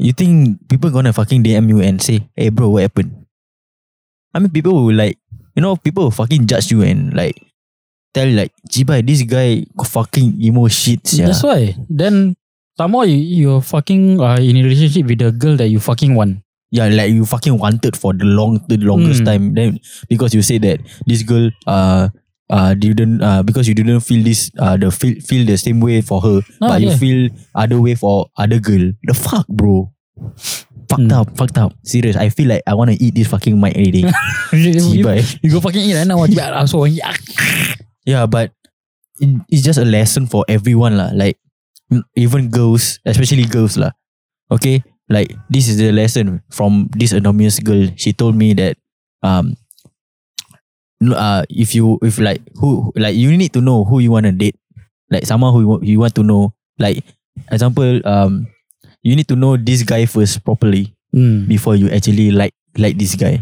you 0.00 0.12
think 0.16 0.58
people 0.68 0.90
gonna 0.90 1.12
fucking 1.12 1.44
DM 1.44 1.68
you 1.68 1.80
and 1.84 2.00
say, 2.00 2.26
hey 2.34 2.48
bro, 2.48 2.72
what 2.72 2.82
happened? 2.82 3.12
I 4.32 4.40
mean, 4.40 4.50
people 4.50 4.72
will 4.72 4.94
like, 4.94 5.18
you 5.56 5.62
know, 5.62 5.76
people 5.76 6.08
will 6.08 6.16
fucking 6.16 6.46
judge 6.46 6.70
you 6.70 6.82
and 6.82 7.12
like 7.12 7.36
tell 8.14 8.28
like, 8.28 8.52
Jibai, 8.70 9.06
this 9.06 9.22
guy 9.22 9.64
fucking 9.84 10.40
emo 10.42 10.68
shit. 10.68 11.12
Yeah. 11.12 11.26
That's 11.26 11.42
why. 11.42 11.76
Then 11.88 12.36
some 12.76 12.90
more 12.92 13.06
you, 13.06 13.16
you're 13.16 13.60
fucking 13.62 14.20
uh, 14.20 14.36
in 14.40 14.56
a 14.56 14.62
relationship 14.62 15.06
with 15.06 15.18
the 15.18 15.32
girl 15.32 15.56
that 15.56 15.68
you 15.68 15.80
fucking 15.80 16.14
want. 16.14 16.38
Yeah, 16.70 16.88
like 16.88 17.10
you 17.10 17.24
fucking 17.24 17.56
wanted 17.58 17.96
for 17.96 18.12
the 18.12 18.24
long, 18.26 18.60
the 18.68 18.76
longest 18.76 19.22
Mm. 19.22 19.24
time. 19.24 19.54
Then 19.54 19.80
because 20.08 20.34
you 20.34 20.42
say 20.42 20.58
that 20.58 20.80
this 21.06 21.22
girl, 21.22 21.50
uh, 21.66 22.08
uh, 22.50 22.74
didn't, 22.74 23.22
uh, 23.22 23.42
because 23.42 23.66
you 23.68 23.74
didn't 23.74 24.00
feel 24.00 24.22
this, 24.22 24.50
uh, 24.58 24.76
the 24.76 24.90
feel 24.90 25.16
feel 25.20 25.46
the 25.46 25.56
same 25.56 25.80
way 25.80 26.00
for 26.02 26.20
her, 26.20 26.40
Ah, 26.60 26.76
but 26.76 26.82
you 26.82 26.92
feel 26.96 27.30
other 27.54 27.80
way 27.80 27.94
for 27.94 28.28
other 28.36 28.58
girl. 28.60 28.92
The 29.04 29.14
fuck, 29.14 29.48
bro. 29.48 29.92
Fucked 30.88 31.08
Mm. 31.08 31.12
up, 31.12 31.36
fucked 31.36 31.56
up. 31.58 31.72
Serious. 31.84 32.16
I 32.16 32.28
feel 32.28 32.48
like 32.48 32.62
I 32.66 32.72
want 32.74 32.90
to 32.92 32.96
eat 33.02 33.14
this 33.14 33.28
fucking 33.28 33.58
mic 33.60 33.76
every 33.76 33.90
day. 33.92 34.04
you, 34.52 35.02
Jibai. 35.04 35.24
you 35.42 35.50
go 35.50 35.60
fucking 35.60 35.80
eat 35.80 35.94
right 35.96 36.06
now. 36.06 36.20
I'm 36.24 36.66
so 36.66 36.84
yeah. 38.08 38.24
But 38.24 38.56
it, 39.20 39.28
it's 39.52 39.60
just 39.62 39.76
a 39.78 39.84
lesson 39.84 40.24
for 40.24 40.48
everyone 40.48 40.96
lah. 40.96 41.12
Like 41.12 41.36
mm, 41.92 42.00
even 42.16 42.48
girls, 42.48 42.96
especially 43.04 43.44
girls 43.44 43.76
lah. 43.76 43.92
Okay, 44.48 44.80
like 45.12 45.36
this 45.52 45.68
is 45.68 45.76
the 45.76 45.92
lesson 45.92 46.40
from 46.48 46.88
this 46.96 47.12
anonymous 47.12 47.60
girl. 47.60 47.92
She 48.00 48.16
told 48.16 48.32
me 48.32 48.56
that 48.56 48.80
um, 49.20 49.60
uh, 51.12 51.44
if 51.52 51.74
you 51.74 51.98
if 52.02 52.18
like 52.18 52.40
who 52.56 52.92
like 52.96 53.14
you 53.16 53.36
need 53.36 53.52
to 53.52 53.60
know 53.60 53.84
who 53.84 54.00
you 54.00 54.10
want 54.12 54.26
to 54.26 54.32
date. 54.32 54.56
Like 55.08 55.24
someone 55.24 55.56
who 55.56 55.80
you, 55.80 56.00
want 56.00 56.14
to 56.16 56.22
know. 56.22 56.52
Like 56.78 57.00
example, 57.50 58.00
um, 58.04 58.46
you 59.02 59.16
need 59.16 59.28
to 59.28 59.36
know 59.36 59.56
this 59.56 59.82
guy 59.82 60.06
first 60.06 60.44
properly 60.44 60.94
Mm. 61.08 61.48
before 61.48 61.72
you 61.72 61.88
actually 61.88 62.28
like 62.30 62.52
like 62.76 63.00
this 63.00 63.16
guy. 63.16 63.40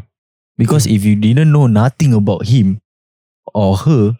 Because 0.55 0.87
if 0.87 1.03
you 1.03 1.19
didn't 1.19 1.51
know 1.51 1.67
nothing 1.67 2.15
about 2.15 2.47
him 2.47 2.79
or 3.51 3.75
her, 3.77 4.15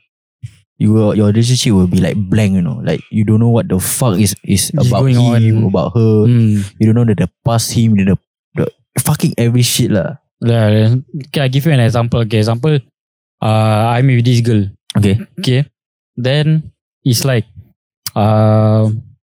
you 0.79 0.93
will, 0.93 1.17
your 1.17 1.29
relationship 1.29 1.73
will 1.73 1.87
be 1.89 2.01
like 2.01 2.17
blank, 2.17 2.53
you 2.53 2.63
know. 2.63 2.81
Like 2.85 3.01
you 3.11 3.25
don't 3.25 3.41
know 3.41 3.49
what 3.49 3.69
the 3.69 3.81
fuck 3.81 4.21
is 4.21 4.37
is 4.45 4.71
about 4.77 5.09
going 5.09 5.17
him, 5.17 5.65
on. 5.65 5.73
about 5.73 5.97
her. 5.97 6.29
Mm. 6.29 6.65
You 6.79 6.93
don't 6.93 6.97
know 6.97 7.09
the, 7.09 7.15
the 7.15 7.31
past 7.45 7.73
him, 7.73 7.97
the, 7.97 8.19
the 8.55 8.69
fucking 9.01 9.35
every 9.39 9.63
shit 9.63 9.91
lah. 9.91 10.21
Yeah, 10.45 11.01
okay, 11.33 11.41
I 11.41 11.49
give 11.49 11.65
you 11.65 11.73
an 11.73 11.81
example. 11.81 12.21
Okay, 12.29 12.45
example, 12.45 12.77
uh, 13.41 13.83
I'm 13.97 14.07
with 14.07 14.29
this 14.29 14.45
girl. 14.45 14.69
Okay. 14.93 15.25
Okay, 15.41 15.65
then 16.13 16.73
it's 17.01 17.25
like, 17.25 17.49
uh, 18.13 18.93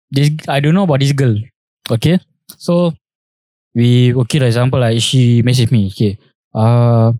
this 0.09 0.33
I 0.49 0.57
don't 0.57 0.73
know 0.73 0.89
about 0.89 1.05
this 1.05 1.13
girl. 1.13 1.37
Okay, 1.85 2.17
so 2.57 2.97
we 3.77 4.09
okay. 4.25 4.41
For 4.41 4.49
example, 4.49 4.81
like 4.81 4.97
she 5.05 5.45
message 5.45 5.69
me. 5.69 5.93
Okay, 5.93 6.17
uh, 6.57 7.13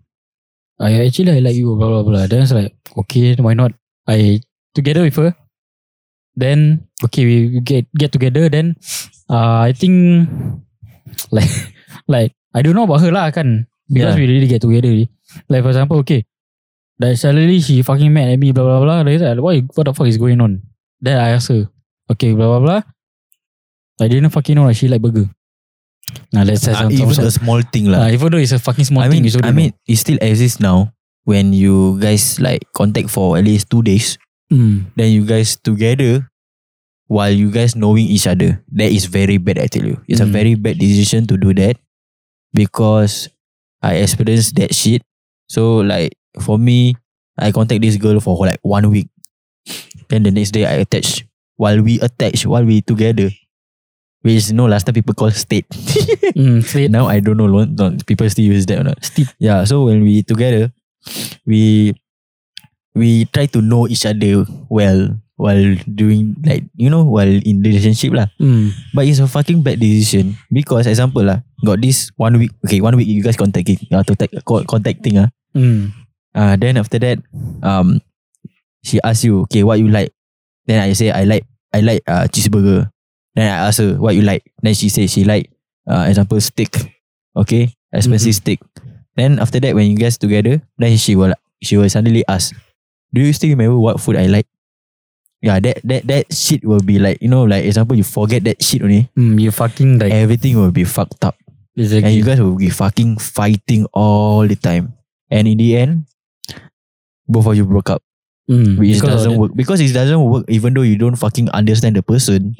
I 0.82 1.06
actually 1.06 1.38
I 1.38 1.38
like 1.38 1.54
you. 1.54 1.78
Blah 1.78 1.86
blah 1.86 2.02
blah. 2.02 2.26
Then 2.26 2.42
it's 2.42 2.50
like 2.50 2.74
okay, 3.06 3.38
why 3.38 3.54
not? 3.54 3.77
I 4.08 4.40
together 4.74 5.04
with 5.04 5.16
her. 5.20 5.36
Then 6.38 6.88
okay, 7.04 7.24
we 7.26 7.60
get 7.60 7.86
get 7.92 8.10
together. 8.10 8.48
Then 8.48 8.74
uh, 9.28 9.60
I 9.68 9.72
think 9.76 10.26
like 11.34 11.50
like 12.08 12.32
I 12.54 12.62
don't 12.62 12.74
know 12.74 12.88
about 12.88 13.04
her 13.04 13.12
lah 13.12 13.28
kan 13.30 13.66
because 13.90 14.16
Yeah. 14.16 14.20
we 14.20 14.24
really 14.26 14.48
get 14.48 14.62
together. 14.64 14.90
Like 15.52 15.62
for 15.62 15.70
example, 15.74 16.00
okay, 16.06 16.24
like 16.96 17.18
suddenly 17.20 17.60
she 17.60 17.82
fucking 17.84 18.08
mad 18.12 18.32
at 18.32 18.38
me, 18.40 18.52
blah 18.52 18.64
blah 18.64 18.80
blah. 18.80 18.98
Like, 19.04 19.20
what 19.42 19.60
what 19.76 19.84
the 19.84 19.92
fuck 19.92 20.08
is 20.08 20.16
going 20.16 20.40
on? 20.40 20.62
Then 21.04 21.20
I 21.20 21.36
ask 21.36 21.52
her, 21.52 21.68
okay, 22.10 22.32
blah 22.32 22.48
blah 22.58 22.62
blah. 22.64 22.80
I 24.00 24.06
didn't 24.06 24.30
fucking 24.30 24.54
know 24.54 24.66
that 24.70 24.74
she 24.78 24.86
like 24.88 25.02
burger. 25.02 25.26
Nah, 26.32 26.46
let's 26.46 26.62
say 26.64 26.72
Uh, 26.72 26.88
even 26.88 27.12
a 27.20 27.30
small 27.34 27.60
thing 27.60 27.92
uh, 27.92 27.98
lah. 27.98 28.08
even 28.08 28.32
though 28.32 28.40
it's 28.40 28.54
a 28.54 28.62
fucking 28.62 28.86
small 28.88 29.02
I 29.04 29.12
mean, 29.12 29.26
thing, 29.26 29.28
you 29.28 29.44
I 29.44 29.52
mean, 29.52 29.74
it 29.84 29.96
still 30.00 30.16
exists 30.22 30.56
now. 30.62 30.94
When 31.28 31.52
you 31.52 32.00
guys 32.00 32.40
like 32.40 32.64
contact 32.72 33.12
for 33.12 33.36
at 33.36 33.44
least 33.44 33.68
two 33.68 33.84
days. 33.84 34.16
Mm. 34.48 34.88
then 34.96 35.12
you 35.12 35.28
guys 35.28 35.60
together 35.60 36.24
while 37.12 37.28
you 37.28 37.52
guys 37.52 37.76
knowing 37.76 38.08
each 38.08 38.24
other 38.24 38.64
that 38.72 38.88
is 38.88 39.04
very 39.04 39.36
bad 39.36 39.60
I 39.60 39.68
tell 39.68 39.84
you 39.84 40.00
it's 40.08 40.24
a 40.24 40.28
Mm. 40.28 40.32
very 40.32 40.54
bad 40.56 40.80
decision 40.80 41.28
to 41.28 41.36
do 41.36 41.52
that 41.60 41.76
because 42.56 43.28
I 43.84 44.00
experienced 44.00 44.56
that 44.56 44.72
shit 44.72 45.02
so 45.52 45.84
like 45.84 46.16
for 46.40 46.56
me 46.58 46.96
I 47.36 47.52
contact 47.52 47.82
this 47.84 48.00
girl 48.00 48.20
for 48.24 48.40
like 48.40 48.56
one 48.64 48.88
week 48.88 49.12
then 50.08 50.24
the 50.24 50.32
next 50.32 50.56
day 50.56 50.64
I 50.64 50.80
attach 50.80 51.28
while 51.60 51.84
we 51.84 52.00
attach 52.00 52.46
while 52.48 52.64
we 52.64 52.80
together 52.80 53.28
which 54.24 54.48
you 54.48 54.56
know 54.56 54.64
last 54.66 54.88
time 54.88 54.96
people 54.96 55.12
call 55.12 55.30
state 55.30 55.68
Mm, 56.38 56.62
straight. 56.64 56.88
now 56.90 57.04
I 57.04 57.20
don't 57.20 57.36
know 57.36 57.50
don't, 57.68 58.00
people 58.06 58.28
still 58.30 58.44
use 58.48 58.64
that 58.72 58.80
or 58.80 58.84
not 58.84 59.04
State. 59.04 59.28
yeah 59.38 59.64
so 59.68 59.84
when 59.84 60.02
we 60.02 60.22
together 60.22 60.72
we 61.46 61.92
we 62.98 63.24
try 63.30 63.46
to 63.46 63.62
know 63.62 63.86
each 63.86 64.04
other 64.06 64.44
well 64.68 65.14
while 65.38 65.78
doing 65.86 66.34
like 66.42 66.66
you 66.74 66.90
know 66.90 67.06
while 67.06 67.30
in 67.30 67.62
relationship 67.62 68.10
lah. 68.10 68.26
Mm. 68.42 68.74
but 68.90 69.06
it's 69.06 69.22
a 69.22 69.30
fucking 69.30 69.62
bad 69.62 69.78
decision. 69.78 70.34
Because 70.50 70.90
example 70.90 71.22
lah 71.22 71.46
got 71.62 71.78
this 71.78 72.10
one 72.18 72.36
week 72.42 72.50
okay 72.66 72.82
one 72.82 72.98
week 72.98 73.06
you 73.06 73.22
guys 73.22 73.38
contacting 73.38 73.78
uh, 73.94 74.02
to 74.02 74.18
take, 74.18 74.34
co- 74.42 74.66
contacting 74.66 75.22
ah. 75.22 75.30
Mm. 75.54 75.94
uh, 76.34 76.54
then 76.58 76.76
after 76.76 76.98
that 76.98 77.22
um 77.62 78.02
she 78.82 78.98
ask 79.06 79.22
you 79.22 79.46
okay 79.46 79.62
what 79.62 79.78
you 79.78 79.86
like? 79.88 80.10
Then 80.66 80.82
I 80.82 80.92
say 80.92 81.14
I 81.14 81.22
like 81.24 81.46
I 81.72 81.80
like 81.86 82.02
uh, 82.04 82.26
cheeseburger. 82.28 82.90
Then 83.38 83.46
I 83.46 83.70
ask 83.70 83.78
her 83.78 83.94
what 83.94 84.18
you 84.18 84.26
like? 84.26 84.42
Then 84.60 84.74
she 84.74 84.90
say 84.90 85.06
she 85.06 85.22
like 85.22 85.54
uh, 85.86 86.10
example 86.10 86.42
steak. 86.42 86.74
Okay? 87.38 87.70
Expensive 87.94 88.34
steak 88.34 88.58
then 89.18 89.38
after 89.42 89.58
that 89.58 89.74
when 89.74 89.90
you 89.90 89.98
guys 89.98 90.16
together 90.16 90.62
then 90.78 90.96
she 90.96 91.18
will 91.18 91.34
she 91.60 91.76
will 91.76 91.90
suddenly 91.90 92.22
ask 92.30 92.54
do 93.12 93.20
you 93.20 93.32
still 93.32 93.50
remember 93.50 93.78
what 93.78 94.00
food 94.00 94.16
I 94.16 94.26
like? 94.26 94.46
Yeah 95.40 95.60
that 95.62 95.80
that 95.86 96.02
that 96.10 96.24
shit 96.34 96.66
will 96.66 96.82
be 96.82 96.98
like 96.98 97.22
you 97.22 97.30
know 97.30 97.46
like 97.46 97.64
example 97.64 97.94
you 97.96 98.04
forget 98.04 98.42
that 98.44 98.62
shit 98.62 98.82
only. 98.82 99.08
Mm, 99.16 99.40
you 99.40 99.50
fucking 99.50 99.98
like 99.98 100.12
everything 100.12 100.58
will 100.58 100.74
be 100.74 100.84
fucked 100.84 101.24
up. 101.24 101.38
And 101.78 102.10
you 102.10 102.24
guys 102.26 102.40
will 102.40 102.58
be 102.58 102.70
fucking 102.70 103.18
fighting 103.18 103.86
all 103.94 104.46
the 104.46 104.56
time. 104.56 104.94
And 105.30 105.46
in 105.46 105.58
the 105.58 105.76
end 105.76 106.06
both 107.28 107.46
of 107.46 107.54
you 107.54 107.64
broke 107.64 107.90
up. 107.90 108.02
Mm, 108.50 108.78
which 108.78 108.98
because 108.98 109.22
doesn't 109.22 109.36
work 109.36 109.52
because 109.54 109.80
it 109.80 109.92
doesn't 109.92 110.24
work 110.24 110.44
even 110.48 110.74
though 110.74 110.82
you 110.82 110.96
don't 110.96 111.16
fucking 111.16 111.50
understand 111.50 111.96
the 111.96 112.02
person. 112.02 112.56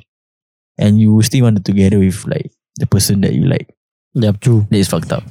And 0.79 1.01
you 1.01 1.21
still 1.23 1.43
want 1.43 1.57
to 1.59 1.63
together 1.63 1.99
with 1.99 2.25
like 2.27 2.53
the 2.79 2.87
person 2.87 3.21
that 3.23 3.35
you 3.35 3.45
like. 3.45 3.75
Yeah, 4.15 4.33
true. 4.33 4.67
that 4.71 4.79
is 4.79 4.89
fucked 4.89 5.11
up 5.11 5.25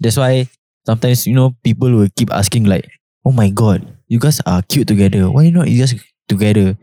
that's 0.00 0.16
why 0.16 0.48
sometimes 0.88 1.26
you 1.26 1.36
know 1.36 1.54
people 1.62 1.92
will 1.92 2.10
keep 2.16 2.32
asking 2.32 2.64
like 2.64 2.88
oh 3.24 3.32
my 3.32 3.52
god 3.52 3.84
you 4.10 4.18
guys 4.18 4.42
are 4.44 4.60
cute 4.66 4.88
together. 4.90 5.30
Why 5.30 5.46
you 5.46 5.54
not 5.54 5.70
you 5.70 5.78
guys 5.78 5.94
together? 6.26 6.74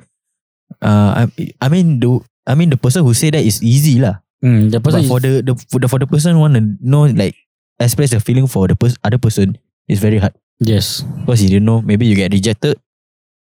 Uh 0.79 1.27
I, 1.27 1.51
I 1.59 1.67
mean 1.67 1.99
the 1.99 2.23
I 2.47 2.55
mean 2.55 2.71
the 2.71 2.79
person 2.79 3.03
who 3.03 3.11
say 3.13 3.29
that 3.35 3.43
is 3.43 3.59
easy 3.59 3.99
lah. 3.99 4.23
Mm, 4.39 4.71
the 4.71 4.79
person 4.79 5.03
but 5.03 5.09
for 5.11 5.19
the, 5.19 5.43
the 5.43 5.53
for 5.67 5.79
the 5.81 5.89
for 5.91 5.99
the 5.99 6.07
person 6.07 6.37
who 6.37 6.41
want 6.45 6.55
to 6.55 6.63
know 6.79 7.09
like 7.09 7.35
express 7.81 8.15
the 8.15 8.21
feeling 8.23 8.47
for 8.47 8.69
the 8.69 8.77
pers- 8.77 8.97
other 9.03 9.19
person 9.19 9.57
is 9.91 9.99
very 9.99 10.21
hard. 10.21 10.33
Yes, 10.63 11.03
because 11.21 11.43
you 11.43 11.59
don't 11.59 11.67
know 11.67 11.81
maybe 11.83 12.07
you 12.07 12.15
get 12.15 12.31
rejected. 12.31 12.79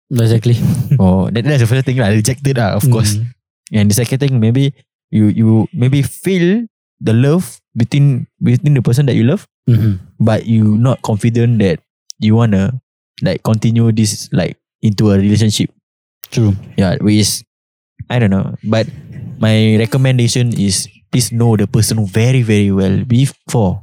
Exactly. 0.08 0.56
oh, 1.02 1.28
that, 1.30 1.44
that's 1.44 1.60
the 1.60 1.68
first 1.68 1.84
thing 1.84 1.98
lah 2.00 2.08
rejected 2.08 2.56
lah 2.56 2.78
of 2.78 2.86
course. 2.88 3.20
Mm. 3.20 3.34
and 3.72 3.90
the 3.90 3.96
second 3.96 4.20
thing 4.20 4.40
maybe 4.40 4.72
you 5.10 5.28
you 5.32 5.66
maybe 5.72 6.02
feel 6.02 6.66
the 7.00 7.12
love 7.12 7.60
between 7.76 8.28
between 8.42 8.74
the 8.74 8.84
person 8.84 9.06
that 9.06 9.16
you 9.16 9.24
love 9.24 9.48
Mhm. 9.68 9.96
but 10.20 10.44
you 10.44 10.76
not 10.76 11.00
confident 11.00 11.58
that 11.64 11.80
you 12.20 12.36
wanna 12.36 12.76
like 13.24 13.40
continue 13.42 13.88
this 13.92 14.28
like 14.32 14.60
into 14.84 15.08
a 15.10 15.16
relationship 15.16 15.72
True. 16.30 16.52
yeah 16.76 16.96
which 17.00 17.20
is 17.24 17.32
I 18.12 18.18
don't 18.20 18.30
know 18.30 18.52
but 18.64 18.84
my 19.40 19.76
recommendation 19.80 20.52
is 20.52 20.88
please 21.08 21.32
know 21.32 21.56
the 21.56 21.66
person 21.66 22.04
very 22.04 22.42
very 22.44 22.68
well 22.70 23.04
before 23.08 23.80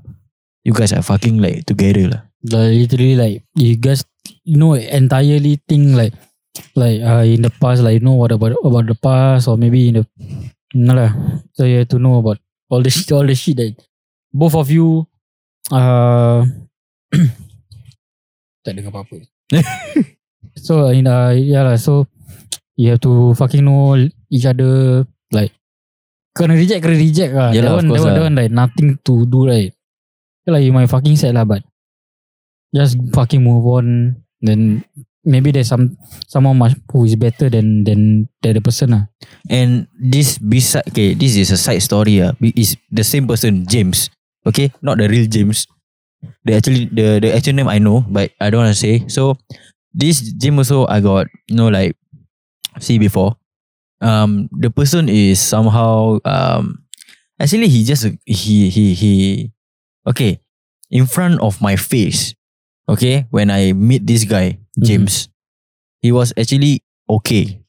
you 0.64 0.74
guys 0.74 0.94
are 0.94 1.02
fucking 1.02 1.42
like 1.42 1.66
together 1.66 2.06
lah 2.12 2.22
Like 2.42 2.74
literally 2.86 3.16
like 3.18 3.36
you 3.58 3.78
guys 3.78 4.06
know 4.46 4.74
entirely 4.78 5.62
think 5.70 5.94
like 5.98 6.14
like 6.78 7.02
uh 7.02 7.22
in 7.26 7.42
the 7.46 7.54
past 7.62 7.82
like 7.86 8.02
you 8.02 8.06
know 8.06 8.18
what 8.18 8.34
about 8.34 8.58
about 8.62 8.86
the 8.90 8.98
past 8.98 9.46
or 9.50 9.58
maybe 9.58 9.90
in 9.90 10.02
the 10.02 10.06
no 10.74 10.94
lah. 10.98 11.12
So 11.54 11.66
you 11.70 11.84
have 11.84 11.90
to 11.94 12.00
know 12.02 12.18
about 12.22 12.38
all 12.70 12.82
the 12.82 12.90
shit 12.90 13.12
all 13.16 13.26
the 13.26 13.36
shit 13.38 13.58
that 13.62 13.78
both 14.34 14.56
of 14.58 14.70
you 14.74 15.06
uh 15.70 16.42
tak 18.66 18.74
dengar 18.78 18.94
apa-apa. 18.94 19.22
so 20.66 20.90
in 20.90 21.06
uh 21.06 21.34
yeah 21.34 21.62
lah 21.62 21.78
so 21.78 22.10
you 22.78 22.90
have 22.90 23.02
to 23.02 23.34
fucking 23.38 23.62
know 23.62 23.94
each 24.32 24.50
other 24.50 25.06
like 25.30 25.54
kena 26.34 26.58
reject 26.58 26.82
kena 26.82 26.98
reject 26.98 27.34
lah. 27.36 27.54
Yeah 27.54 27.68
that 27.68 27.78
lah, 27.78 27.80
one 27.84 27.88
that 27.92 28.02
one, 28.02 28.08
lah. 28.10 28.16
that 28.18 28.26
one 28.26 28.36
like 28.38 28.54
nothing 28.54 28.90
to 29.06 29.30
do 29.30 29.46
right. 29.46 29.74
Feel 30.42 30.58
like 30.58 30.66
you 30.66 30.74
might 30.74 30.90
fucking 30.90 31.20
sad 31.20 31.38
lah 31.38 31.46
but 31.46 31.62
just 32.74 32.98
fucking 33.14 33.44
move 33.44 33.68
on 33.68 34.18
then 34.42 34.82
maybe 35.22 35.54
there's 35.54 35.70
some 35.70 35.98
someone 36.26 36.58
much 36.58 36.74
who 36.90 37.06
is 37.06 37.14
better 37.16 37.50
than 37.50 37.86
than 37.86 38.30
the 38.42 38.62
person 38.62 38.98
lah. 38.98 39.04
And 39.50 39.86
this 39.94 40.42
beside 40.42 40.90
okay, 40.90 41.14
this 41.14 41.38
is 41.38 41.54
a 41.54 41.60
side 41.60 41.84
story 41.86 42.22
ah. 42.22 42.34
Is 42.42 42.78
the 42.90 43.06
same 43.06 43.30
person 43.30 43.66
James. 43.70 44.10
Okay, 44.46 44.72
not 44.82 44.98
the 44.98 45.08
real 45.10 45.28
James. 45.30 45.68
The 46.46 46.54
actually 46.58 46.86
the 46.90 47.20
the 47.22 47.30
actual 47.34 47.54
name 47.58 47.68
I 47.70 47.78
know, 47.80 48.06
but 48.08 48.32
I 48.40 48.50
don't 48.50 48.66
want 48.66 48.74
to 48.74 48.80
say. 48.80 49.06
So 49.10 49.38
this 49.94 50.22
gym 50.38 50.58
also 50.58 50.86
I 50.88 51.02
got 51.02 51.28
you 51.50 51.56
know 51.58 51.70
like 51.70 51.96
see 52.80 53.00
before. 53.00 53.38
Um, 54.02 54.50
the 54.52 54.70
person 54.70 55.10
is 55.10 55.40
somehow 55.40 56.18
um, 56.26 56.84
actually 57.40 57.68
he 57.70 57.84
just 57.86 58.06
he 58.26 58.70
he 58.70 58.94
he, 58.94 59.14
okay, 60.08 60.42
in 60.90 61.06
front 61.06 61.42
of 61.42 61.62
my 61.62 61.76
face. 61.76 62.34
Okay, 62.90 63.26
when 63.32 63.50
I 63.52 63.74
meet 63.74 64.06
this 64.06 64.26
guy 64.26 64.60
James, 64.82 65.30
he 66.02 66.12
was 66.12 66.34
actually 66.38 66.84
okay. 67.10 67.62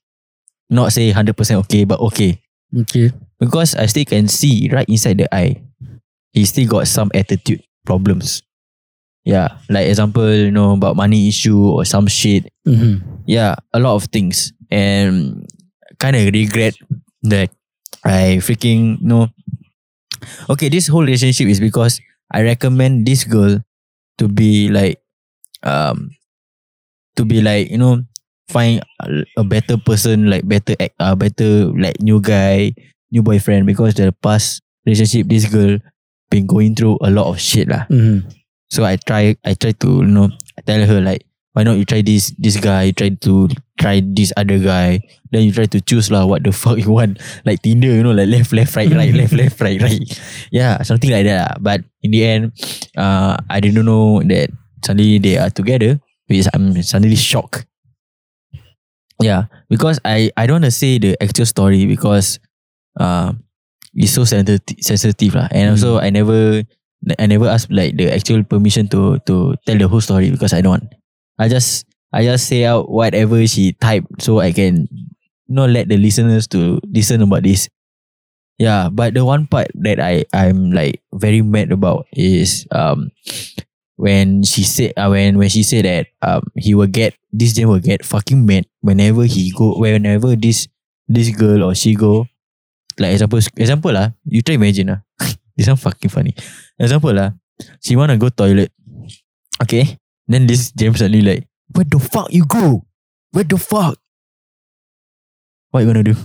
Not 0.71 0.93
say 0.93 1.11
hundred 1.13 1.37
percent 1.37 1.61
okay, 1.69 1.85
but 1.85 2.01
okay 2.13 2.41
Okay. 2.73 3.13
because 3.39 3.77
I 3.77 3.87
still 3.87 4.05
can 4.09 4.27
see 4.29 4.71
right 4.73 4.89
inside 4.89 5.19
the 5.19 5.29
eye. 5.35 5.61
He 6.33 6.45
still 6.45 6.69
got 6.69 6.89
some 6.89 7.11
attitude 7.15 7.63
problems. 7.85 8.43
Yeah, 9.25 9.59
like 9.71 9.87
example, 9.87 10.33
you 10.35 10.51
know 10.51 10.73
about 10.75 10.97
money 10.97 11.29
issue 11.29 11.59
or 11.59 11.85
some 11.85 12.07
shit. 12.09 12.51
Mm-hmm. 12.67 13.23
Yeah, 13.27 13.55
a 13.73 13.79
lot 13.79 13.95
of 13.95 14.05
things, 14.11 14.53
and 14.71 15.47
kind 15.99 16.17
of 16.17 16.33
regret 16.35 16.75
that 17.23 17.51
I 18.05 18.43
freaking 18.43 18.99
you 19.01 19.07
know. 19.07 19.29
Okay, 20.51 20.69
this 20.69 20.87
whole 20.89 21.03
relationship 21.03 21.49
is 21.49 21.61
because 21.61 22.01
I 22.31 22.43
recommend 22.43 23.07
this 23.07 23.25
girl 23.25 23.61
to 24.19 24.29
be 24.29 24.69
like, 24.69 25.01
um, 25.63 26.11
to 27.17 27.25
be 27.25 27.41
like 27.43 27.71
you 27.71 27.79
know 27.79 28.03
find 28.49 28.83
a- 29.01 29.25
a 29.39 29.45
better 29.45 29.77
person 29.77 30.29
like 30.29 30.47
better 30.47 30.75
act, 30.81 30.95
uh, 31.01 31.15
better 31.15 31.73
like 31.73 32.01
new 32.01 32.21
guy, 32.21 32.73
new 33.11 33.23
boyfriend 33.23 33.67
because 33.67 33.95
the 33.95 34.13
past 34.23 34.61
relationship 34.85 35.29
this 35.29 35.47
girl 35.49 35.79
been 36.33 36.49
going 36.49 36.73
through 36.73 36.97
a 37.05 37.13
lot 37.13 37.29
of 37.29 37.37
shit 37.37 37.69
lah. 37.69 37.85
Mm-hmm. 37.93 38.25
So 38.73 38.89
I 38.89 38.97
try 38.97 39.37
I 39.45 39.53
try 39.53 39.77
to 39.85 39.91
you 40.01 40.09
know 40.09 40.33
tell 40.65 40.81
her 40.81 41.05
like 41.05 41.29
why 41.53 41.69
not 41.69 41.77
you 41.77 41.85
try 41.85 42.01
this 42.01 42.33
this 42.41 42.57
guy, 42.57 42.89
you 42.89 42.97
try 42.97 43.13
to 43.13 43.49
try 43.77 44.01
this 44.01 44.33
other 44.41 44.57
guy, 44.57 45.05
then 45.31 45.45
you 45.45 45.53
try 45.53 45.69
to 45.69 45.81
choose 45.85 46.09
lah 46.09 46.25
what 46.25 46.45
the 46.49 46.53
fuck 46.57 46.81
you 46.81 46.89
want. 46.89 47.21
Like 47.45 47.61
Tinder, 47.61 47.93
you 47.93 48.03
know, 48.03 48.17
like 48.17 48.33
left, 48.33 48.57
left, 48.57 48.73
right, 48.73 48.89
right, 48.89 49.13
left, 49.13 49.37
left, 49.37 49.61
right, 49.61 49.77
right. 49.77 50.01
Yeah, 50.51 50.81
something 50.81 51.13
like 51.13 51.29
that. 51.29 51.37
lah. 51.37 51.53
But 51.61 51.85
in 52.01 52.11
the 52.17 52.25
end, 52.25 52.57
uh, 52.97 53.37
I 53.53 53.61
didn't 53.61 53.85
know 53.85 54.25
that 54.25 54.49
suddenly 54.81 55.21
they 55.21 55.37
are 55.37 55.53
together. 55.53 56.01
Which 56.33 56.49
I'm 56.55 56.73
suddenly 56.81 57.21
shocked. 57.21 57.69
Yeah, 59.21 59.53
because 59.69 60.01
I 60.09 60.33
I 60.33 60.49
don't 60.49 60.65
want 60.65 60.71
to 60.71 60.75
say 60.75 60.97
the 60.97 61.21
actual 61.21 61.45
story 61.45 61.85
because 61.85 62.41
uh 62.97 63.37
it's 63.95 64.13
so 64.13 64.25
sensitive 64.25 64.79
sensitive 64.81 65.35
lah. 65.35 65.49
And 65.53 65.77
also 65.77 65.99
I 65.99 66.11
never 66.11 66.65
I 67.19 67.27
never 67.27 67.49
ask 67.49 67.69
like 67.71 67.97
the 67.97 68.13
actual 68.13 68.45
permission 68.45 68.89
to 68.95 69.19
to 69.27 69.57
tell 69.67 69.79
the 69.79 69.89
whole 69.89 70.05
story 70.05 70.31
because 70.31 70.53
I 70.53 70.61
don't 70.63 70.83
want. 70.83 70.89
I 71.39 71.49
just 71.49 71.85
I 72.13 72.25
just 72.25 72.47
say 72.47 72.65
out 72.65 72.91
whatever 72.91 73.41
she 73.47 73.73
typed 73.77 74.23
so 74.23 74.41
I 74.41 74.53
can 74.53 74.89
not 75.49 75.71
let 75.71 75.89
the 75.89 75.97
listeners 75.97 76.47
to 76.55 76.81
listen 76.89 77.23
about 77.23 77.43
this. 77.43 77.69
Yeah, 78.61 78.89
but 78.93 79.15
the 79.15 79.25
one 79.25 79.49
part 79.51 79.73
that 79.83 79.99
I 79.99 80.25
I'm 80.31 80.71
like 80.71 81.03
very 81.11 81.43
mad 81.43 81.73
about 81.73 82.07
is 82.15 82.69
um 82.71 83.11
when 83.97 84.43
she 84.43 84.63
said 84.63 84.95
uh, 84.97 85.11
when 85.11 85.39
when 85.39 85.51
she 85.51 85.63
said 85.63 85.85
that 85.85 86.07
um 86.23 86.47
he 86.55 86.75
will 86.75 86.91
get 86.91 87.15
this 87.33 87.55
Jane 87.55 87.69
will 87.69 87.83
get 87.83 88.05
fucking 88.05 88.47
mad 88.47 88.67
whenever 88.81 89.25
he 89.25 89.51
go 89.51 89.75
whenever 89.75 90.37
this 90.37 90.69
this 91.09 91.35
girl 91.35 91.65
or 91.65 91.75
she 91.75 91.95
go 91.95 92.29
like 92.99 93.13
example 93.13 93.41
example 93.57 93.93
lah. 93.93 94.13
You 94.25 94.43
try 94.43 94.55
imagine 94.57 94.93
lah. 94.93 95.01
This 95.57 95.69
one 95.69 95.77
fucking 95.77 96.11
funny. 96.11 96.33
Example 96.81 97.13
lah. 97.13 97.37
She 97.85 97.97
wanna 97.97 98.17
go 98.17 98.29
toilet. 98.33 98.73
Okay. 99.63 99.99
Then 100.29 100.47
this 100.47 100.73
James 100.73 100.99
suddenly 100.99 101.23
like 101.23 101.43
where 101.73 101.85
the 101.89 102.01
fuck 102.01 102.33
you 102.33 102.45
go? 102.45 102.85
Where 103.33 103.45
the 103.45 103.57
fuck? 103.59 103.97
What 105.73 105.81
you 105.81 105.89
gonna 105.89 106.05
do? 106.05 106.17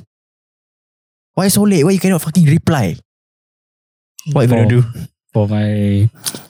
Why 1.34 1.48
so 1.48 1.64
late? 1.64 1.84
Why 1.84 1.92
you 1.96 2.02
cannot 2.04 2.22
fucking 2.22 2.46
reply? 2.46 2.98
What 4.34 4.44
you 4.44 4.52
gonna 4.52 4.68
do? 4.68 4.84
For 5.32 5.48
my 5.48 6.10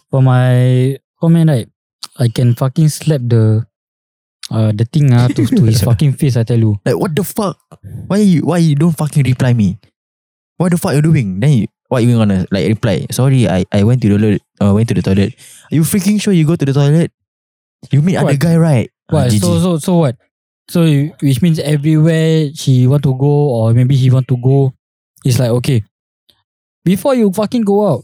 for 0.10 0.22
my 0.22 0.98
comment 1.20 1.50
right, 1.50 1.68
I 2.18 2.28
can 2.30 2.56
fucking 2.56 2.89
slap 2.89 3.22
the 3.22 3.65
uh 4.50 4.72
the 4.74 4.86
thing 4.88 5.13
ah 5.13 5.28
to 5.28 5.46
to 5.46 5.62
his 5.68 5.84
fucking 5.88 6.18
face. 6.18 6.38
I 6.38 6.44
tell 6.48 6.58
you. 6.58 6.80
Like 6.86 6.98
what 6.98 7.13
the 7.13 7.24
fuck? 7.24 7.60
Why 8.08 8.24
you 8.24 8.48
why 8.48 8.63
you 8.63 8.74
don't 8.74 8.96
fucking 8.96 9.24
reply 9.28 9.54
me? 9.54 9.78
What 10.58 10.72
the 10.74 10.78
fuck 10.78 10.93
you 10.93 11.02
doing? 11.02 11.39
Then 11.39 11.52
you, 11.54 11.67
what 11.88 12.04
you 12.04 12.17
gonna 12.17 12.46
like 12.52 12.67
reply? 12.67 13.06
Sorry, 13.12 13.48
I 13.48 13.65
I 13.72 13.84
went 13.84 14.02
to 14.02 14.10
the 14.10 14.17
toilet. 14.17 14.41
Uh, 14.62 14.74
went 14.74 14.89
to 14.89 14.96
the 14.98 15.02
toilet. 15.06 15.34
Are 15.72 15.76
you 15.76 15.82
freaking 15.86 16.22
sure 16.22 16.34
you 16.34 16.46
go 16.46 16.56
to 16.58 16.65
the 16.65 16.74
toilet? 16.74 17.12
You 17.91 18.02
meet 18.02 18.17
other 18.17 18.36
guy 18.36 18.58
right? 18.58 18.89
Ah, 19.10 19.22
What? 19.22 19.32
GG. 19.32 19.39
so 19.41 19.60
so 19.62 19.72
so 19.78 19.91
what? 20.02 20.15
So 20.70 20.84
you- 20.84 21.13
which 21.22 21.41
means 21.41 21.60
everywhere 21.60 22.50
she 22.54 22.88
want 22.88 23.04
to 23.08 23.13
go 23.15 23.54
or 23.56 23.74
maybe 23.74 23.96
he 23.96 24.10
want 24.10 24.28
to 24.28 24.38
go, 24.38 24.74
it's 25.24 25.39
like 25.39 25.54
okay. 25.62 25.84
Before 26.84 27.15
you 27.15 27.32
fucking 27.32 27.62
go 27.63 27.88
out, 27.88 28.04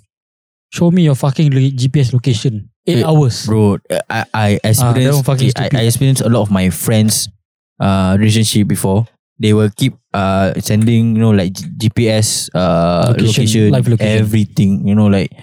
show 0.72 0.92
me 0.92 1.04
your 1.04 1.16
fucking 1.16 1.52
GPS 1.52 2.13
location. 2.13 2.70
Eight 2.86 3.00
Eh, 3.00 3.08
hours. 3.08 3.48
bro, 3.48 3.80
I 4.10 4.26
I 4.34 4.50
that 4.62 4.76
experienced 4.76 5.24
okay, 5.28 5.52
I. 5.56 5.70
I 5.72 5.84
experienced 5.88 6.22
a 6.22 6.28
lot 6.30 6.42
of 6.44 6.52
my 6.52 6.70
friends 6.70 7.30
uh 7.80 8.16
relationship 8.20 8.68
before. 8.68 9.08
They 9.39 9.54
will 9.54 9.69
keep 9.76 9.98
uh 10.13 10.54
sending 10.62 11.15
you 11.17 11.22
know 11.22 11.32
like 11.34 11.54
G- 11.54 11.89
GPS 11.89 12.50
uh 12.54 13.12
Location, 13.17 13.28
location, 13.43 13.63
live 13.74 13.88
location. 13.89 14.17
everything 14.22 14.72
you 14.88 14.93
know 14.96 15.08
like 15.10 15.34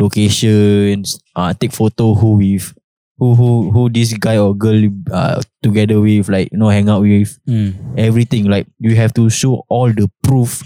locations 0.00 1.20
uh 1.36 1.52
take 1.54 1.72
photo 1.72 2.14
who 2.14 2.36
with 2.40 2.74
who 3.20 3.34
who 3.36 3.70
who 3.70 3.88
this 3.92 4.12
guy 4.16 4.36
or 4.40 4.56
girl 4.56 4.88
uh 5.12 5.38
together 5.62 6.00
with 6.00 6.28
like 6.28 6.48
you 6.50 6.58
know 6.58 6.68
hang 6.72 6.88
out 6.88 7.02
with 7.04 7.36
Mm. 7.46 7.76
everything 8.00 8.48
like 8.48 8.66
you 8.80 8.96
have 8.96 9.12
to 9.14 9.28
show 9.30 9.62
all 9.68 9.92
the 9.92 10.08
proof 10.24 10.64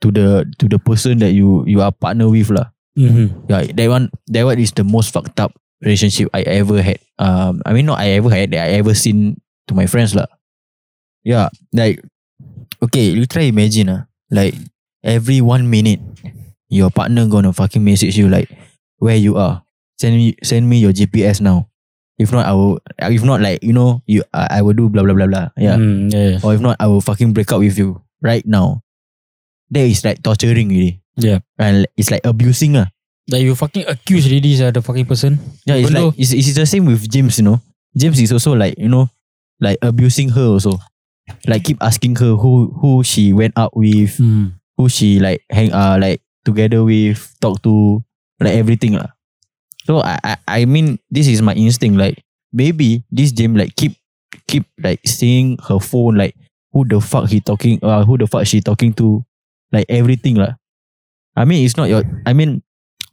to 0.00 0.10
the 0.14 0.46
to 0.58 0.68
the 0.70 0.78
person 0.78 1.18
that 1.18 1.32
you 1.34 1.64
you 1.66 1.82
are 1.82 1.90
partner 1.92 2.28
with 2.30 2.48
lah. 2.50 2.70
Mm-hmm. 2.96 3.50
Yeah, 3.52 3.68
that 3.76 3.88
one 3.92 4.08
that 4.32 4.44
one 4.48 4.56
is 4.58 4.72
the 4.72 4.84
most 4.84 5.12
fucked 5.12 5.36
up 5.42 5.52
relationship 5.84 6.30
I 6.32 6.46
ever 6.48 6.80
had. 6.80 6.96
Um, 7.20 7.60
I 7.66 7.74
mean 7.76 7.84
not 7.90 8.00
I 8.00 8.16
ever 8.16 8.30
had, 8.32 8.52
that 8.56 8.70
I 8.72 8.80
ever 8.80 8.94
seen 8.96 9.36
to 9.68 9.74
my 9.76 9.84
friends 9.90 10.14
lah. 10.16 10.30
Yeah, 11.26 11.50
like 11.74 11.98
okay, 12.78 13.10
you 13.10 13.26
try 13.26 13.50
imagine 13.50 13.90
ah, 13.90 14.06
like 14.30 14.54
every 15.02 15.42
one 15.42 15.66
minute, 15.66 15.98
your 16.70 16.94
partner 16.94 17.26
gonna 17.26 17.50
fucking 17.50 17.82
message 17.82 18.14
you 18.14 18.30
like 18.30 18.46
where 19.02 19.18
you 19.18 19.34
are. 19.34 19.66
Send 19.98 20.14
me 20.14 20.38
send 20.46 20.70
me 20.70 20.78
your 20.78 20.94
GPS 20.94 21.42
now. 21.42 21.66
If 22.14 22.30
not, 22.30 22.46
I 22.46 22.54
will. 22.54 22.78
If 23.10 23.26
not, 23.26 23.42
like 23.42 23.58
you 23.66 23.74
know, 23.74 24.06
you 24.06 24.22
I, 24.30 24.60
I 24.60 24.62
will 24.62 24.78
do 24.78 24.86
blah 24.86 25.02
blah 25.02 25.18
blah 25.18 25.26
blah. 25.26 25.50
Yeah. 25.58 25.74
Mm, 25.74 26.14
yeah. 26.14 26.38
Or 26.46 26.54
if 26.54 26.62
not, 26.62 26.78
I 26.78 26.86
will 26.86 27.02
fucking 27.02 27.34
break 27.34 27.50
up 27.50 27.58
with 27.58 27.74
you 27.74 28.00
right 28.22 28.46
now. 28.46 28.86
That 29.74 29.82
is 29.82 30.06
like 30.06 30.22
torturing 30.22 30.70
really. 30.70 31.02
Yeah. 31.18 31.42
And 31.58 31.90
it's 31.98 32.14
like 32.14 32.22
abusing 32.22 32.78
ah. 32.78 32.86
Like 33.26 33.42
you 33.42 33.58
fucking 33.58 33.90
accuse 33.90 34.30
already 34.30 34.54
uh, 34.62 34.70
the 34.70 34.78
fucking 34.78 35.10
person. 35.10 35.42
Yeah, 35.66 35.74
it's 35.74 35.90
Even 35.90 36.06
like 36.06 36.14
it's, 36.14 36.30
it's 36.30 36.54
the 36.54 36.70
same 36.70 36.86
with 36.86 37.10
James, 37.10 37.42
you 37.42 37.50
know. 37.50 37.58
James 37.98 38.20
is 38.22 38.30
also 38.30 38.54
like, 38.54 38.78
you 38.78 38.86
know, 38.88 39.10
like 39.58 39.82
abusing 39.82 40.30
her 40.30 40.46
also. 40.54 40.78
Like 41.46 41.64
keep 41.64 41.78
asking 41.82 42.16
her 42.22 42.34
who 42.38 42.70
who 42.78 43.02
she 43.02 43.32
went 43.32 43.54
out 43.58 43.74
with, 43.76 44.18
Mm. 44.18 44.54
who 44.78 44.88
she 44.88 45.18
like 45.18 45.42
hang 45.50 45.72
uh 45.72 45.98
like 45.98 46.22
together 46.46 46.84
with, 46.86 47.18
talk 47.42 47.62
to, 47.66 48.02
like 48.38 48.54
everything 48.54 48.94
lah. 48.94 49.10
So 49.86 50.02
I, 50.02 50.18
I 50.22 50.34
I 50.46 50.60
mean 50.66 50.98
this 51.10 51.26
is 51.26 51.42
my 51.42 51.54
instinct. 51.54 51.98
Like 51.98 52.22
maybe 52.54 53.02
this 53.10 53.30
James 53.34 53.58
like 53.58 53.74
keep 53.74 53.98
keep 54.46 54.66
like 54.78 55.02
seeing 55.06 55.58
her 55.66 55.78
phone 55.82 56.14
like 56.18 56.34
who 56.70 56.86
the 56.86 57.00
fuck 57.02 57.26
he 57.30 57.40
talking 57.42 57.78
uh 57.82 58.04
who 58.06 58.18
the 58.18 58.26
fuck 58.30 58.46
she 58.46 58.62
talking 58.62 58.94
to, 58.94 59.26
like 59.74 59.86
everything 59.90 60.38
lah. 60.38 60.54
I 61.34 61.42
mean 61.44 61.66
it's 61.66 61.76
not 61.76 61.90
your 61.90 62.06
I 62.22 62.32
mean 62.34 62.62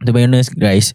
to 0.05 0.13
be 0.13 0.21
honest 0.21 0.53
guys, 0.53 0.93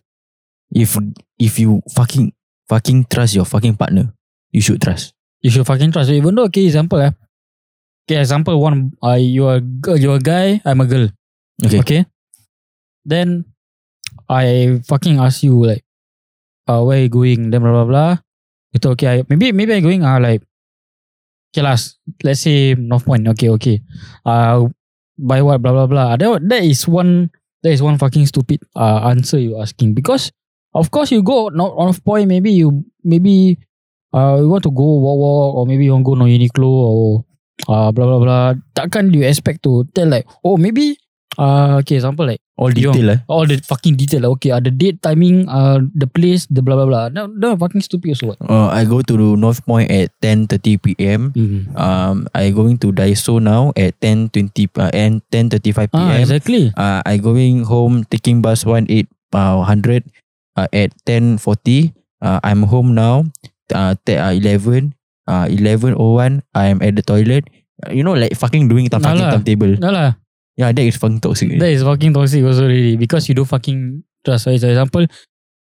if 0.71 0.95
if 1.39 1.59
you 1.59 1.83
fucking 1.95 2.31
fucking 2.71 3.11
trust 3.11 3.35
your 3.35 3.47
fucking 3.47 3.75
partner, 3.75 4.15
you 4.55 4.63
should 4.63 4.79
trust. 4.83 5.18
You 5.43 5.51
should 5.51 5.67
fucking 5.67 5.93
trust. 5.93 6.11
Even 6.11 6.35
though, 6.35 6.45
okay, 6.45 6.65
example, 6.67 6.99
eh. 7.01 7.11
Okay, 8.09 8.21
example 8.21 8.61
one, 8.61 8.97
uh, 9.05 9.21
you're 9.21 9.57
a 9.57 9.61
girl, 9.61 9.97
you're 9.99 10.17
a 10.17 10.25
guy, 10.25 10.61
I'm 10.65 10.81
a 10.81 10.87
girl. 10.87 11.09
Okay. 11.65 11.81
Okay. 11.81 12.01
Then 13.05 13.45
I 14.29 14.81
fucking 14.89 15.21
ask 15.21 15.43
you 15.43 15.61
like, 15.61 15.85
uh, 16.67 16.83
where 16.85 17.01
you 17.01 17.09
going? 17.09 17.51
Then 17.51 17.61
blah 17.61 17.73
blah 17.73 17.85
blah. 17.85 18.13
You 18.73 18.81
okay, 18.93 19.09
I, 19.09 19.25
maybe 19.29 19.53
maybe 19.53 19.73
I 19.73 19.81
going 19.81 20.05
uh 20.05 20.21
like, 20.21 20.41
okay 21.53 21.63
last, 21.65 22.01
let's 22.23 22.41
say 22.41 22.75
North 22.75 23.05
Point. 23.05 23.29
Okay, 23.29 23.49
okay. 23.61 23.81
Uh, 24.25 24.69
by 25.19 25.43
what? 25.43 25.61
Blah 25.61 25.73
blah 25.73 25.89
blah. 25.89 26.17
That 26.17 26.49
that 26.49 26.63
is 26.63 26.89
one 26.89 27.29
that 27.63 27.73
is 27.73 27.83
one 27.83 27.99
fucking 27.99 28.25
stupid 28.25 28.65
uh 28.77 29.09
answer 29.09 29.37
you 29.41 29.61
asking 29.61 29.93
because 29.93 30.33
of 30.73 30.91
course 30.91 31.11
you 31.11 31.23
go 31.23 31.49
not 31.49 31.77
North 31.77 32.05
Point. 32.05 32.29
Maybe 32.29 32.53
you 32.53 32.85
maybe 33.05 33.59
uh 34.15 34.37
you 34.41 34.49
want 34.49 34.63
to 34.65 34.71
go 34.71 34.87
walk 35.05 35.19
walk 35.19 35.49
or 35.57 35.67
maybe 35.67 35.85
you 35.85 35.93
want 35.93 36.05
to 36.05 36.11
go 36.11 36.15
no 36.17 36.25
Uniqlo 36.25 36.69
or 36.69 37.25
uh 37.69 37.93
blah 37.93 38.07
blah 38.07 38.21
blah. 38.21 38.47
Takkan 38.75 39.13
you 39.13 39.23
expect 39.25 39.63
to 39.65 39.85
tell 39.95 40.09
like 40.09 40.27
oh 40.45 40.57
maybe 40.57 40.97
Uh, 41.39 41.79
okay, 41.79 41.95
example 42.03 42.27
like 42.27 42.43
All 42.59 42.75
Yo. 42.75 42.91
detail 42.91 43.15
lah. 43.15 43.19
all 43.31 43.47
the 43.47 43.63
fucking 43.63 43.95
detail. 43.95 44.27
Like, 44.27 44.43
okay, 44.43 44.51
uh, 44.51 44.59
the 44.59 44.75
date, 44.75 44.99
timing, 44.99 45.47
uh, 45.47 45.79
the 45.95 46.11
place, 46.11 46.51
the 46.51 46.67
blah 46.67 46.75
blah 46.75 46.89
blah. 46.91 47.07
No, 47.15 47.31
no, 47.31 47.55
fucking 47.55 47.79
stupid 47.79 48.19
also. 48.19 48.35
What? 48.35 48.43
Uh, 48.43 48.67
I 48.75 48.83
go 48.83 49.07
to 49.07 49.15
North 49.39 49.63
Point 49.63 49.87
at 49.87 50.11
10:30 50.19 50.83
p.m. 50.83 51.31
Mm. 51.39 51.71
Um, 51.79 52.27
I 52.35 52.51
going 52.51 52.83
to 52.83 52.91
Daiso 52.91 53.39
now 53.39 53.71
at 53.79 53.95
10:20 54.03 54.67
uh, 54.83 54.91
and 54.91 55.23
10:35 55.31 55.95
p.m. 55.95 56.11
Ah, 56.11 56.19
exactly. 56.19 56.75
uh, 56.75 57.07
I 57.07 57.23
going 57.23 57.63
home 57.71 58.03
taking 58.11 58.43
bus 58.43 58.67
18 58.67 59.07
uh, 59.31 59.63
100 59.63 60.11
uh, 60.59 60.67
at 60.75 60.91
10:40. 61.07 61.95
Uh, 62.19 62.43
I'm 62.43 62.67
home 62.67 62.99
now. 62.99 63.31
Uh, 63.73 63.93
te- 64.05 64.17
uh 64.17 64.33
11 64.33 64.95
uh 65.29 65.47
11:01 65.49 66.41
I'm 66.57 66.79
at 66.81 66.97
the 66.97 67.05
toilet. 67.05 67.45
Uh, 67.85 67.93
you 67.93 68.03
know 68.03 68.17
like 68.17 68.33
fucking 68.35 68.67
doing 68.67 68.89
time 68.89 69.05
fucking 69.05 69.21
Alah. 69.23 69.39
timetable. 69.39 69.77
No 69.79 69.93
lah. 69.93 70.17
Yeah, 70.59 70.75
that 70.75 70.83
is 70.83 70.99
fucking 70.99 71.23
toxic. 71.23 71.55
That 71.61 71.71
is 71.71 71.87
fucking 71.87 72.11
toxic 72.17 72.43
also 72.43 72.67
really 72.67 72.99
because 72.99 73.31
you 73.31 73.37
don't 73.39 73.47
fucking 73.47 74.03
trust. 74.27 74.51
For 74.51 74.57
example, 74.57 75.07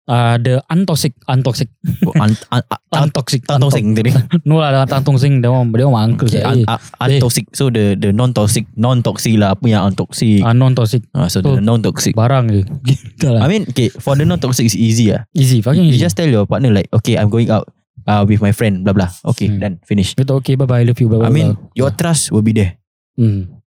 uh, 0.10 0.36
the 0.41 0.63
untoxic, 0.72 1.13
untoxic, 1.30 1.70
un, 2.17 2.34
un, 2.50 2.62
un, 2.65 3.02
untoxic, 3.06 3.46
tak 3.46 3.60
toxic 3.62 3.84
tadi. 3.93 4.10
No 4.50 4.58
lah, 4.63 4.88
the 4.88 4.96
untoxic. 4.98 5.30
One, 5.43 5.70
that 5.70 5.86
one 5.86 5.91
my 5.93 6.04
uncle. 6.04 6.26
Okay, 6.28 6.41
un, 6.41 6.63
eh, 6.63 6.65
un, 6.65 7.10
untoxic. 7.13 7.46
So 7.54 7.70
the 7.70 7.93
the 7.93 8.10
non-toxic, 8.10 8.65
non-toxic 8.74 9.38
lah. 9.38 9.54
Apa 9.54 9.65
yang 9.70 9.84
untoxic? 9.93 10.41
ah, 10.41 10.56
non-toxic. 10.56 11.04
Uh, 11.13 11.30
so, 11.30 11.43
so- 11.43 11.60
the 11.60 11.62
non-toxic. 11.62 12.15
Barang 12.17 12.50
je. 12.50 12.65
Lah. 13.28 13.46
I 13.46 13.48
mean, 13.52 13.70
okay, 13.70 13.91
for 13.93 14.15
the 14.15 14.26
non-toxic 14.26 14.65
is 14.65 14.74
easy 14.74 15.13
ah. 15.13 15.28
easy, 15.36 15.62
fucking 15.62 15.84
You 15.84 15.93
easy. 15.93 16.02
just 16.02 16.17
tell 16.17 16.30
your 16.30 16.48
partner 16.50 16.72
like, 16.74 16.89
okay, 16.89 17.20
I'm 17.20 17.30
going 17.30 17.52
out 17.52 17.67
uh, 18.08 18.24
with 18.24 18.39
my 18.41 18.56
friend, 18.56 18.82
blah 18.88 18.96
blah. 18.96 19.12
Okay, 19.36 19.52
Hmm. 19.52 19.60
done, 19.60 19.76
finish. 19.84 20.15
Betul, 20.15 20.39
okay, 20.41 20.56
bye 20.56 20.65
bye, 20.65 20.82
I 20.82 20.88
love 20.88 20.98
you, 20.98 21.12
blah 21.12 21.20
blah. 21.22 21.30
I 21.30 21.36
mean, 21.36 21.54
blah. 21.54 21.76
your 21.76 21.91
trust 21.93 22.32
will 22.32 22.41
be 22.41 22.56
there. 22.56 22.80
Hmm. 23.20 23.60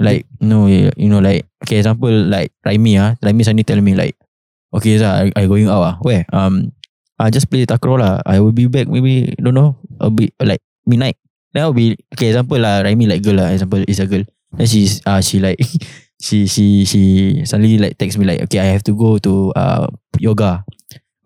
Like 0.00 0.24
no, 0.40 0.64
you 0.70 1.10
know, 1.12 1.20
like 1.20 1.44
okay, 1.60 1.76
example 1.76 2.08
like 2.08 2.56
Raimi 2.64 2.96
ah, 2.96 3.20
Raimi 3.20 3.44
suddenly 3.44 3.68
tell 3.68 3.82
me 3.84 3.92
like, 3.92 4.16
okay, 4.72 4.96
Zah, 4.96 5.28
I, 5.28 5.34
I 5.36 5.44
going 5.44 5.68
out 5.68 5.84
ah. 5.84 5.94
Where? 6.00 6.24
Um, 6.32 6.72
I 7.20 7.28
just 7.28 7.52
play 7.52 7.68
takraw 7.68 8.00
lah. 8.00 8.24
I 8.24 8.40
will 8.40 8.56
be 8.56 8.64
back 8.64 8.88
maybe 8.88 9.36
don't 9.36 9.52
know 9.52 9.76
a 10.00 10.08
bit 10.08 10.32
like 10.40 10.64
midnight. 10.88 11.20
Then 11.52 11.68
I'll 11.68 11.76
be 11.76 12.00
okay. 12.16 12.32
Example 12.32 12.56
lah, 12.56 12.80
Raimi 12.80 13.04
like 13.04 13.20
girl 13.20 13.44
lah. 13.44 13.52
Example 13.52 13.84
is 13.84 14.00
a 14.00 14.08
girl. 14.08 14.24
Then 14.56 14.64
she's 14.64 15.04
uh 15.04 15.20
she 15.20 15.36
like 15.36 15.60
she 16.24 16.48
she 16.48 16.88
she 16.88 17.00
suddenly 17.44 17.76
like 17.76 18.00
text 18.00 18.16
me 18.16 18.24
like 18.24 18.40
okay 18.48 18.64
I 18.64 18.72
have 18.72 18.86
to 18.88 18.96
go 18.96 19.20
to 19.20 19.52
uh 19.52 19.84
yoga. 20.16 20.64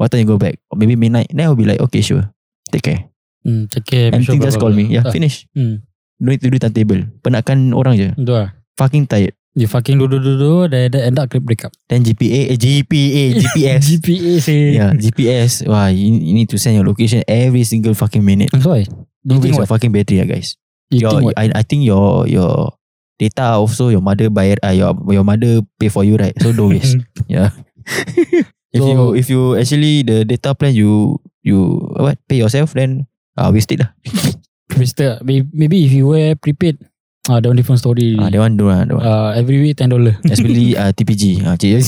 What 0.02 0.10
time 0.10 0.26
you 0.26 0.30
go 0.34 0.40
back? 0.40 0.58
Or 0.66 0.74
maybe 0.74 0.98
midnight. 0.98 1.30
Then 1.30 1.46
I'll 1.46 1.54
be 1.54 1.68
like 1.68 1.78
okay 1.78 2.02
sure. 2.02 2.26
Take 2.74 2.82
care. 2.90 3.00
Hmm, 3.46 3.70
take 3.70 3.86
care. 3.86 4.10
And 4.10 4.26
sure, 4.26 4.34
just 4.42 4.58
call 4.58 4.74
me. 4.74 4.90
Yeah, 4.90 5.06
Ah, 5.06 5.14
finish. 5.14 5.46
Hmm. 5.54 5.86
Don't 6.18 6.34
need 6.34 6.42
to 6.42 6.50
do 6.50 6.58
timetable. 6.58 7.06
Penatkan 7.22 7.70
orang 7.70 7.94
je. 7.94 8.10
Betul 8.18 8.34
lah. 8.42 8.50
Fucking 8.74 9.06
tired. 9.06 9.38
You 9.54 9.70
fucking 9.70 10.02
duduk-duduk, 10.02 10.74
then 10.74 10.90
then 10.90 11.14
end 11.14 11.18
up 11.22 11.30
break 11.46 11.62
up. 11.62 11.70
Then 11.86 12.02
GPA, 12.02 12.50
eh, 12.50 12.58
GPA, 12.58 13.24
GPS. 13.38 13.82
GPA 13.86 14.32
say. 14.42 14.74
yeah, 14.74 14.90
GPS. 14.98 15.62
Wah, 15.70 15.86
you, 15.94 16.10
you 16.10 16.34
need 16.34 16.50
to 16.50 16.58
send 16.58 16.74
your 16.74 16.82
location 16.82 17.22
every 17.30 17.62
single 17.62 17.94
fucking 17.94 18.26
minute. 18.26 18.50
That's 18.50 18.66
why. 18.66 18.82
You 18.82 19.06
Don't 19.22 19.38
think 19.38 19.54
waste 19.54 19.62
your 19.62 19.70
fucking 19.70 19.94
battery, 19.94 20.18
lah, 20.18 20.26
guys. 20.26 20.58
You 20.90 21.06
your, 21.06 21.10
think 21.14 21.24
what? 21.30 21.38
I, 21.38 21.54
I 21.54 21.62
think 21.62 21.86
your 21.86 22.26
your 22.26 22.74
data 23.14 23.54
also 23.54 23.94
your 23.94 24.02
mother 24.02 24.26
bayar, 24.26 24.58
uh, 24.58 24.74
your 24.74 24.90
your 25.06 25.22
mother 25.22 25.62
pay 25.78 25.86
for 25.86 26.02
you, 26.02 26.18
right? 26.18 26.34
So 26.42 26.50
don't 26.50 26.74
waste. 26.74 26.98
yeah. 27.30 27.54
if 28.74 28.82
So- 28.82 28.90
you 28.90 28.98
if 29.14 29.30
you 29.30 29.54
actually 29.54 30.02
the 30.02 30.26
data 30.26 30.50
plan 30.58 30.74
you 30.74 31.22
you 31.44 31.78
what 31.94 32.16
pay 32.26 32.40
yourself, 32.40 32.72
then 32.72 33.04
uh, 33.36 33.52
waste 33.52 33.70
it 33.70 33.84
lah. 33.84 33.92
Mister, 34.80 35.20
may- 35.22 35.46
maybe 35.52 35.84
if 35.86 35.92
you 35.92 36.08
wear 36.10 36.34
prepaid, 36.34 36.80
ah, 37.28 37.38
that 37.38 37.46
one 37.46 37.54
different 37.60 37.78
story. 37.78 38.16
Ah, 38.18 38.32
that 38.32 38.40
one 38.40 38.56
do 38.56 38.66
lah, 38.72 38.82
that 38.82 38.96
one. 38.96 39.04
Uh, 39.04 39.30
every 39.36 39.60
week 39.60 39.76
ten 39.76 39.92
dollar. 39.92 40.16
Especially 40.24 40.74
uh, 40.74 40.90
TPG. 40.90 41.44
Uh, 41.44 41.54
cik, 41.54 41.84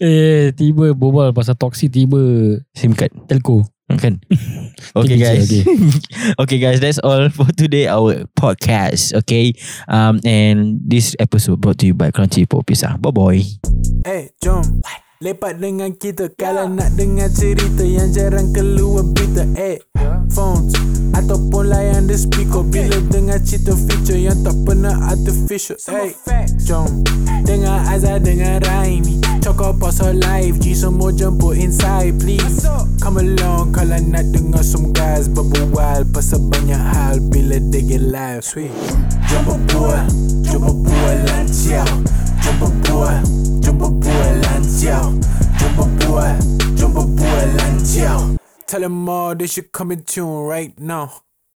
eh, 0.00 0.54
tiba 0.54 0.94
bobal 0.94 1.34
pasal 1.34 1.58
toxic 1.58 1.90
tiba 1.92 2.18
SIM 2.72 2.94
card. 2.94 3.12
telco. 3.28 3.66
Kan? 3.88 4.20
Okay 5.00 5.16
TPG, 5.16 5.24
guys. 5.24 5.44
okay. 5.48 5.62
Okay. 6.44 6.58
guys, 6.60 6.76
that's 6.80 7.00
all 7.00 7.28
for 7.32 7.48
today 7.56 7.88
our 7.88 8.28
podcast. 8.36 9.16
Okay. 9.24 9.56
Um 9.88 10.20
and 10.28 10.76
this 10.84 11.16
episode 11.16 11.60
brought 11.64 11.80
to 11.80 11.88
you 11.88 11.96
by 11.96 12.12
Crunchy 12.12 12.44
Pop 12.44 12.68
Pizza. 12.68 13.00
Bye 13.00 13.12
bye. 13.16 13.42
Eh, 14.04 14.28
jom 14.44 14.84
Lepak 15.18 15.58
dengan 15.58 15.90
kita 15.98 16.30
Kalau 16.38 16.70
nak 16.70 16.94
dengar 16.94 17.26
cerita 17.34 17.82
Yang 17.82 18.22
jarang 18.22 18.54
keluar 18.54 19.02
berita 19.02 19.42
Eh, 19.58 19.82
phones 20.30 20.70
Ataupun 21.10 21.74
layan 21.74 22.06
the 22.06 22.14
speaker. 22.14 22.62
Bila 22.62 23.02
dengar 23.10 23.42
cerita 23.42 23.74
feature 23.74 24.14
Yang 24.14 24.46
tak 24.46 24.56
pernah 24.62 24.94
artificial 25.10 25.74
Eh, 25.90 26.14
jom. 26.62 27.02
Dengar 27.42 27.82
Azhar 27.90 28.22
dengan 28.22 28.62
Raimi. 28.62 29.18
Cakap 29.42 29.82
pasal 29.82 30.22
live 30.22 30.62
G 30.62 30.70
semua 30.78 31.10
jemput 31.10 31.58
inside 31.58 32.14
please. 32.22 32.62
Come 33.02 33.18
along 33.18 33.74
Kalau 33.74 33.98
nak 33.98 34.22
dengar 34.30 34.62
some 34.62 34.94
guys 34.94 35.26
Berbual 35.26 36.06
pasal 36.14 36.46
banyak 36.46 36.78
hal 36.78 37.18
Bila 37.26 37.58
they 37.74 37.82
get 37.82 38.06
live 38.06 38.46
Sweet. 38.46 38.70
Jom 39.26 39.42
berbual 39.42 40.06
Jom 40.46 40.62
berbual 40.62 41.16
lancar 41.26 41.90
Jom 42.38 42.54
berbual 42.62 43.18
Jom 43.66 43.74
berbual 43.82 43.97
boy. 44.18 45.18
Jumbo 45.58 45.84
boy, 46.06 46.38
Jumbo 46.76 47.04
boy. 47.06 48.38
Tell 48.66 48.80
them 48.80 49.08
all 49.08 49.34
they 49.34 49.46
should 49.46 49.72
come 49.72 49.92
in 49.92 50.02
tune 50.02 50.44
right 50.44 50.78
now. 50.78 51.22